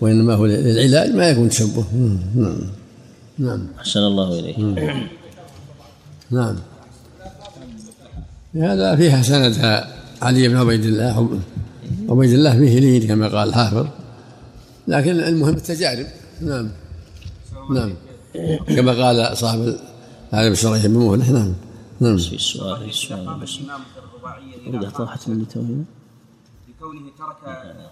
وإنما 0.00 0.34
هو 0.34 0.46
للعلاج 0.46 1.14
ما 1.14 1.28
يكون 1.28 1.48
تشبه. 1.48 1.84
نعم. 2.34 2.60
نعم. 3.38 3.66
أحسن 3.78 4.00
الله 4.00 4.38
إليك. 4.38 4.58
نعم. 6.30 6.56
هذا 8.54 8.96
فيها 8.96 9.22
سند 9.22 9.84
علي 10.22 10.48
بن 10.48 10.56
عبيد 10.56 10.84
الله 10.84 11.40
عبيد 12.08 12.32
الله 12.32 12.58
فيه 12.58 12.80
لين 12.80 13.08
كما 13.08 13.28
قال 13.28 13.48
الحافظ 13.48 13.86
لكن 14.88 15.20
المهم 15.20 15.54
التجارب. 15.54 16.06
نعم. 16.40 16.70
نعم. 17.74 17.92
كما 18.68 18.92
قال 18.92 19.36
صاحب 19.36 19.76
هذا 20.30 20.50
بشريح 20.50 20.86
بن 20.86 20.98
مهله. 20.98 21.32
نعم. 21.32 21.54
نعم. 22.00 22.16
في 22.16 22.34
السؤال 22.34 22.88
السؤال 22.88 23.40
بس. 23.42 23.58
رجع 24.66 24.90
طاحت 24.90 25.28
من 25.28 25.48
توهين 25.48 25.97
لكونه 26.78 27.10
ترك 27.18 27.42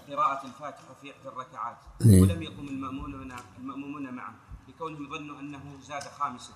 قراءة 0.09 0.41
الفاتحة 0.47 0.95
في 1.01 1.11
إحدى 1.11 1.27
الركعات 1.27 1.77
إيه. 2.05 2.21
ولم 2.21 2.43
يقم 2.43 2.67
المأمون 2.67 3.31
المأمومون 3.59 4.03
معه 4.03 4.35
لكونهم 4.69 5.09
ظنوا 5.09 5.39
أنه 5.39 5.59
زاد 5.87 6.03
خامسة. 6.19 6.49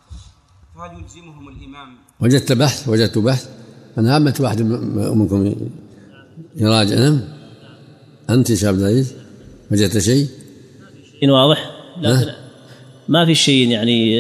فهل 0.76 1.04
يلزمهم 1.04 1.48
الإمام؟ 1.48 1.98
وجدت 2.20 2.52
بحث 2.52 2.90
وجدت 2.90 3.18
بحث. 3.18 3.50
أنا 3.98 4.14
عامة 4.14 4.36
واحد 4.40 4.62
منكم 4.62 5.56
يراجع. 6.56 6.96
نعم. 6.96 7.22
أنت 8.30 8.50
يا 8.50 8.68
عبد 8.68 8.80
العزيز 8.80 9.16
وجدت 9.72 9.98
شيء؟ 9.98 10.28
إن 11.24 11.30
واضح؟ 11.30 11.72
لكن 11.98 12.32
ما 13.08 13.26
في 13.26 13.36
شيء 13.36 13.70
يعني 13.70 14.20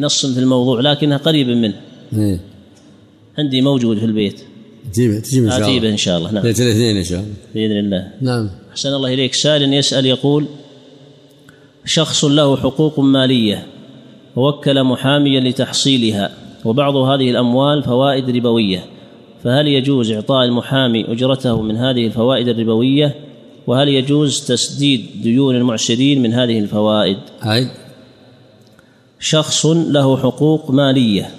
نص 0.00 0.26
في 0.26 0.40
الموضوع 0.40 0.80
لكنها 0.80 1.16
قريبا 1.16 1.54
منه. 1.54 1.80
إيه. 2.12 2.40
عندي 3.38 3.62
موجود 3.62 3.98
في 3.98 4.04
البيت. 4.04 4.44
تجيبه 4.92 5.20
تجيب 5.20 5.44
إن 5.44 5.50
شاء 5.50 5.68
الله. 5.68 5.88
إن 5.88 5.96
شاء 5.96 6.18
الله 6.18 6.32
نعم. 6.32 6.44
ليلة 6.44 6.58
الاثنين 6.58 6.96
إن 6.96 7.04
شاء 7.04 7.20
الله. 7.20 7.32
بإذن 7.54 7.78
الله. 7.78 8.08
نعم. 8.20 8.50
أحسن 8.70 8.94
الله 8.94 9.14
إليك. 9.14 9.34
سائل 9.34 9.74
يسأل 9.74 10.06
يقول 10.06 10.46
شخص 11.84 12.24
له 12.24 12.56
حقوق 12.56 13.00
مالية 13.00 13.66
ووكل 14.36 14.84
محاميا 14.84 15.40
لتحصيلها 15.40 16.30
وبعض 16.64 16.96
هذه 16.96 17.30
الأموال 17.30 17.82
فوائد 17.82 18.30
ربوية 18.30 18.84
فهل 19.44 19.66
يجوز 19.66 20.10
إعطاء 20.10 20.44
المحامي 20.44 21.12
أجرته 21.12 21.62
من 21.62 21.76
هذه 21.76 22.06
الفوائد 22.06 22.48
الربوية؟ 22.48 23.14
وهل 23.66 23.88
يجوز 23.88 24.40
تسديد 24.46 25.06
ديون 25.22 25.56
المعسرين 25.56 26.22
من 26.22 26.32
هذه 26.32 26.58
الفوائد؟ 26.58 27.16
عيد 27.42 27.68
شخص 29.20 29.66
له 29.66 30.16
حقوق 30.16 30.70
مالية 30.70 31.30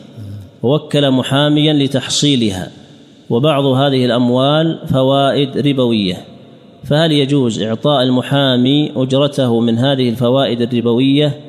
ووكل 0.63 1.12
محاميا 1.12 1.74
لتحصيلها 1.74 2.72
وبعض 3.30 3.66
هذه 3.66 4.06
الأموال 4.06 4.80
فوائد 4.88 5.68
ربوية. 5.68 6.26
فهل 6.84 7.12
يجوز 7.12 7.62
إعطاء 7.62 8.04
المحامي 8.04 8.92
أجرته 8.96 9.60
من 9.60 9.78
هذه 9.78 10.10
الفوائد 10.10 10.62
الربوية؟ 10.62 11.40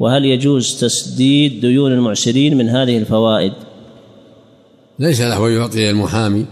وهل 0.00 0.24
يجوز 0.24 0.80
تسديد 0.80 1.60
ديون 1.60 1.92
المعسرين 1.92 2.56
من 2.56 2.68
هذه 2.68 2.98
الفوائد؟ 2.98 3.52
ليس 4.98 5.20
له 5.20 5.46
أن 5.46 5.52
يعطي 5.52 5.90
المحامي 5.90 6.46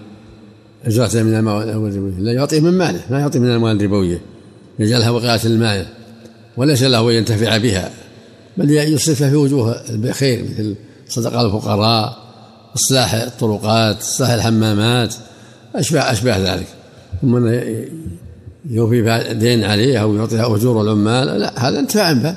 أجرته 0.84 1.22
من 1.22 1.34
المواد 1.34 1.68
الربوية 1.68 2.18
لا 2.18 2.32
يعطيه 2.32 2.60
من 2.60 2.70
ماله 2.70 3.00
ما 3.10 3.20
يعطيه 3.20 3.38
من 3.38 3.50
الأموال 3.50 3.76
الربوية. 3.76 4.20
يجعلها 4.78 5.10
وقاية 5.10 5.48
للمال 5.48 5.86
وليس 6.56 6.82
له 6.82 7.10
أن 7.10 7.14
ينتفع 7.14 7.56
بها 7.56 7.90
بل 8.56 8.70
يصرفها 8.70 9.30
في 9.30 9.36
وجوه 9.36 9.76
الخير 9.90 10.44
مثل 10.44 10.76
صدقة 11.08 11.46
الفقراء 11.46 12.27
إصلاح 12.76 13.14
الطرقات 13.14 14.00
إصلاح 14.00 14.30
الحمامات 14.30 15.14
أشبه 15.74 16.00
أشبه 16.00 16.36
ذلك. 16.36 16.66
ثم 17.22 17.48
يوفي 18.70 19.34
دين 19.34 19.64
عليه 19.64 20.02
أو 20.02 20.14
يعطيها 20.14 20.56
أجور 20.56 20.82
العمال 20.82 21.26
لا 21.26 21.68
هذا 21.68 21.78
انتفاع 21.78 22.12
به. 22.12 22.36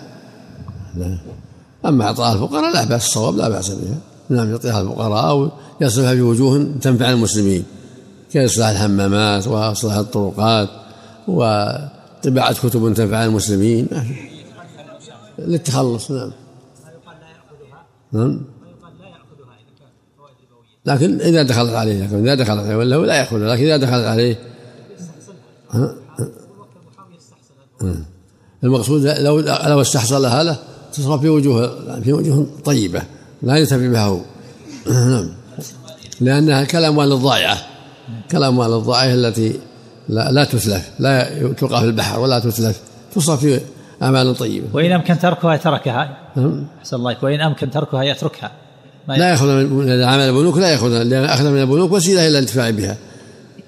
أما 1.86 2.06
إعطاء 2.06 2.34
الفقراء 2.34 2.74
لا 2.74 2.86
بأس 2.86 3.06
الصواب 3.06 3.36
لا 3.36 3.50
بأس 3.50 3.70
بها 3.70 3.98
نعم 4.30 4.52
يعطيها 4.52 4.82
الفقراء 4.82 5.30
أو 5.30 5.52
يصرفها 5.82 6.16
في 6.16 6.22
وجوه 6.22 6.72
تنفع 6.82 7.10
المسلمين. 7.10 7.64
كإصلاح 8.34 8.70
الحمامات 8.70 9.48
وإصلاح 9.48 9.96
الطرقات 9.96 10.70
وطباعة 11.28 12.54
كتب 12.54 12.94
تنفع 12.94 13.26
المسلمين. 13.26 13.88
للتخلص 15.40 16.12
نعم. 16.12 16.32
نعم. 18.12 18.42
لكن 20.86 21.22
إذا 21.22 21.44
دخلت 21.44 21.74
عليه 21.74 22.06
لكن 22.06 22.28
إذا 22.28 22.36
دخلت 22.36 22.66
عليه 22.66 22.76
ولا 22.76 22.96
هو 22.96 23.06
لا 23.06 23.16
يأخذها 23.16 23.56
لكن 23.56 23.64
إذا 23.64 23.78
دخلت 23.78 24.06
عليه. 24.06 24.38
المقصود 28.64 29.06
لو 29.06 29.40
لو 29.40 29.82
استحصلها 29.82 30.44
له 30.44 30.58
تصرف 30.94 31.22
في 31.22 31.30
وجوه 31.30 32.02
في 32.02 32.14
وجوه 32.14 32.48
طيبة 32.66 33.02
لا 33.42 33.58
ينتفع 33.58 33.88
بها 33.88 34.06
هو 34.06 34.20
نعم 34.92 35.30
لأنها 36.22 36.64
كالأموال 36.64 37.12
الضائعة 37.12 37.58
كالأموال 38.30 38.74
الضائعة 38.74 39.14
التي 39.14 39.60
لا, 40.10 40.32
لا 40.32 40.44
تتلف 40.44 40.92
لا 41.00 41.30
تلقى 41.54 41.80
في 41.80 41.86
البحر 41.86 42.20
ولا 42.20 42.40
تتلف 42.40 42.82
تصرف 43.16 43.40
في 43.40 43.60
أعمال 44.02 44.36
طيبة 44.36 44.68
وإن 44.74 44.92
أمكن 44.92 45.20
تركها 45.20 45.58
تركها 45.58 46.18
نعم. 46.36 46.68
أحسن 46.80 46.98
الله. 46.98 47.18
وإن 47.22 47.42
أمكن 47.42 47.70
تركها 47.70 48.04
يتركها 48.04 48.52
لا 49.08 49.30
يأخذ 49.30 49.48
من 49.48 50.04
عمل 50.04 50.24
البنوك 50.24 50.58
لا 50.58 50.70
يأخذ 50.70 51.04
لأن 51.04 51.24
أخذ 51.24 51.50
من 51.50 51.62
البنوك 51.62 51.92
وسيلة 51.92 52.22
إلى 52.22 52.28
الانتفاع 52.28 52.70
بها. 52.70 52.98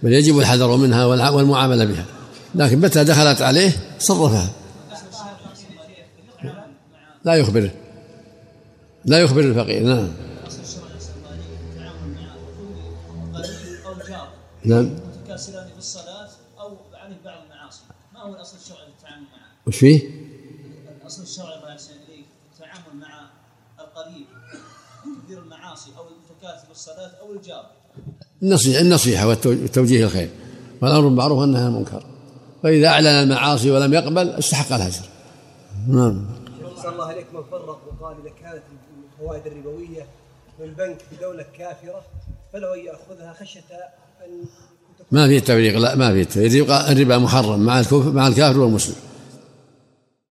بل 0.03 0.13
يجب 0.13 0.39
الحذر 0.39 0.75
منها 0.75 1.05
والمعاملة 1.05 1.86
بها. 1.86 2.05
لكن 2.55 2.79
متى 2.79 3.03
دخلت 3.03 3.41
عليه؟ 3.41 3.71
صرفها. 3.99 4.49
لا 7.25 7.36
يخبره 7.36 7.71
لا 9.05 9.19
يخبر 9.19 9.41
الفقير 9.41 9.84
نعم. 9.84 10.13
نعم. 14.65 14.86
متكاسلان 14.86 15.67
في 15.67 15.77
الصلاة 15.77 16.29
أو 16.59 16.77
عليه 16.93 17.17
بعض 17.25 17.43
المعاصي. 17.43 17.81
ما 18.13 18.19
هو 18.19 18.36
الأصل 18.36 18.57
الشرعي 18.57 18.86
في 18.86 18.91
التعامل 18.97 19.23
معه؟ 19.23 19.67
وش 19.67 19.77
فيه؟ 19.77 20.09
الأصل 21.01 21.23
الشرعي 21.23 21.57
الله 21.57 21.71
يحسن 21.71 21.93
إليك 22.07 22.25
التعامل 22.53 22.95
مع 22.99 23.29
القريب 23.79 24.25
كثير 25.25 25.39
المعاصي 25.39 25.89
أو 25.97 26.03
المتكاسل 26.07 26.65
في 26.65 26.71
الصلاة 26.71 27.11
أو 27.21 27.32
الجار 27.32 27.32
النصيحة 28.43 28.81
النصيحة 28.81 29.27
والتوجيه 29.27 30.05
الخير. 30.05 30.29
والأمر 30.81 31.07
بالمعروف 31.07 31.39
والنهي 31.39 31.61
عن 31.61 31.67
المنكر. 31.67 32.03
فإذا 32.63 32.87
أعلن 32.87 33.07
المعاصي 33.07 33.71
ولم 33.71 33.93
يقبل 33.93 34.29
استحق 34.29 34.75
الهجر 34.75 35.05
نعم. 35.87 36.25
صلى 36.83 36.91
الله 36.91 37.05
عليك 37.05 37.25
من 37.33 37.41
فرق 37.51 37.79
وقال 37.87 38.15
إذا 38.21 38.31
كانت 38.41 38.63
الفوائد 39.13 39.47
الربوية 39.47 40.07
من 40.59 40.73
بنك 40.73 40.97
في 41.09 41.15
دولة 41.21 41.45
كافرة 41.57 42.01
فله 42.53 42.73
أن 42.73 42.79
يأخذها 42.79 43.35
خشية 43.41 43.61
أن 44.25 44.45
ما 45.11 45.27
في 45.27 45.39
تفريق 45.39 45.77
لا 45.77 45.95
ما 45.95 46.13
في. 46.13 46.25
تفريق 46.25 46.71
الربا 46.71 47.17
محرم 47.17 47.59
مع 47.59 47.79
الكفر 47.79 48.11
مع 48.11 48.27
الكافر 48.27 48.59
والمسلم. 48.59 48.95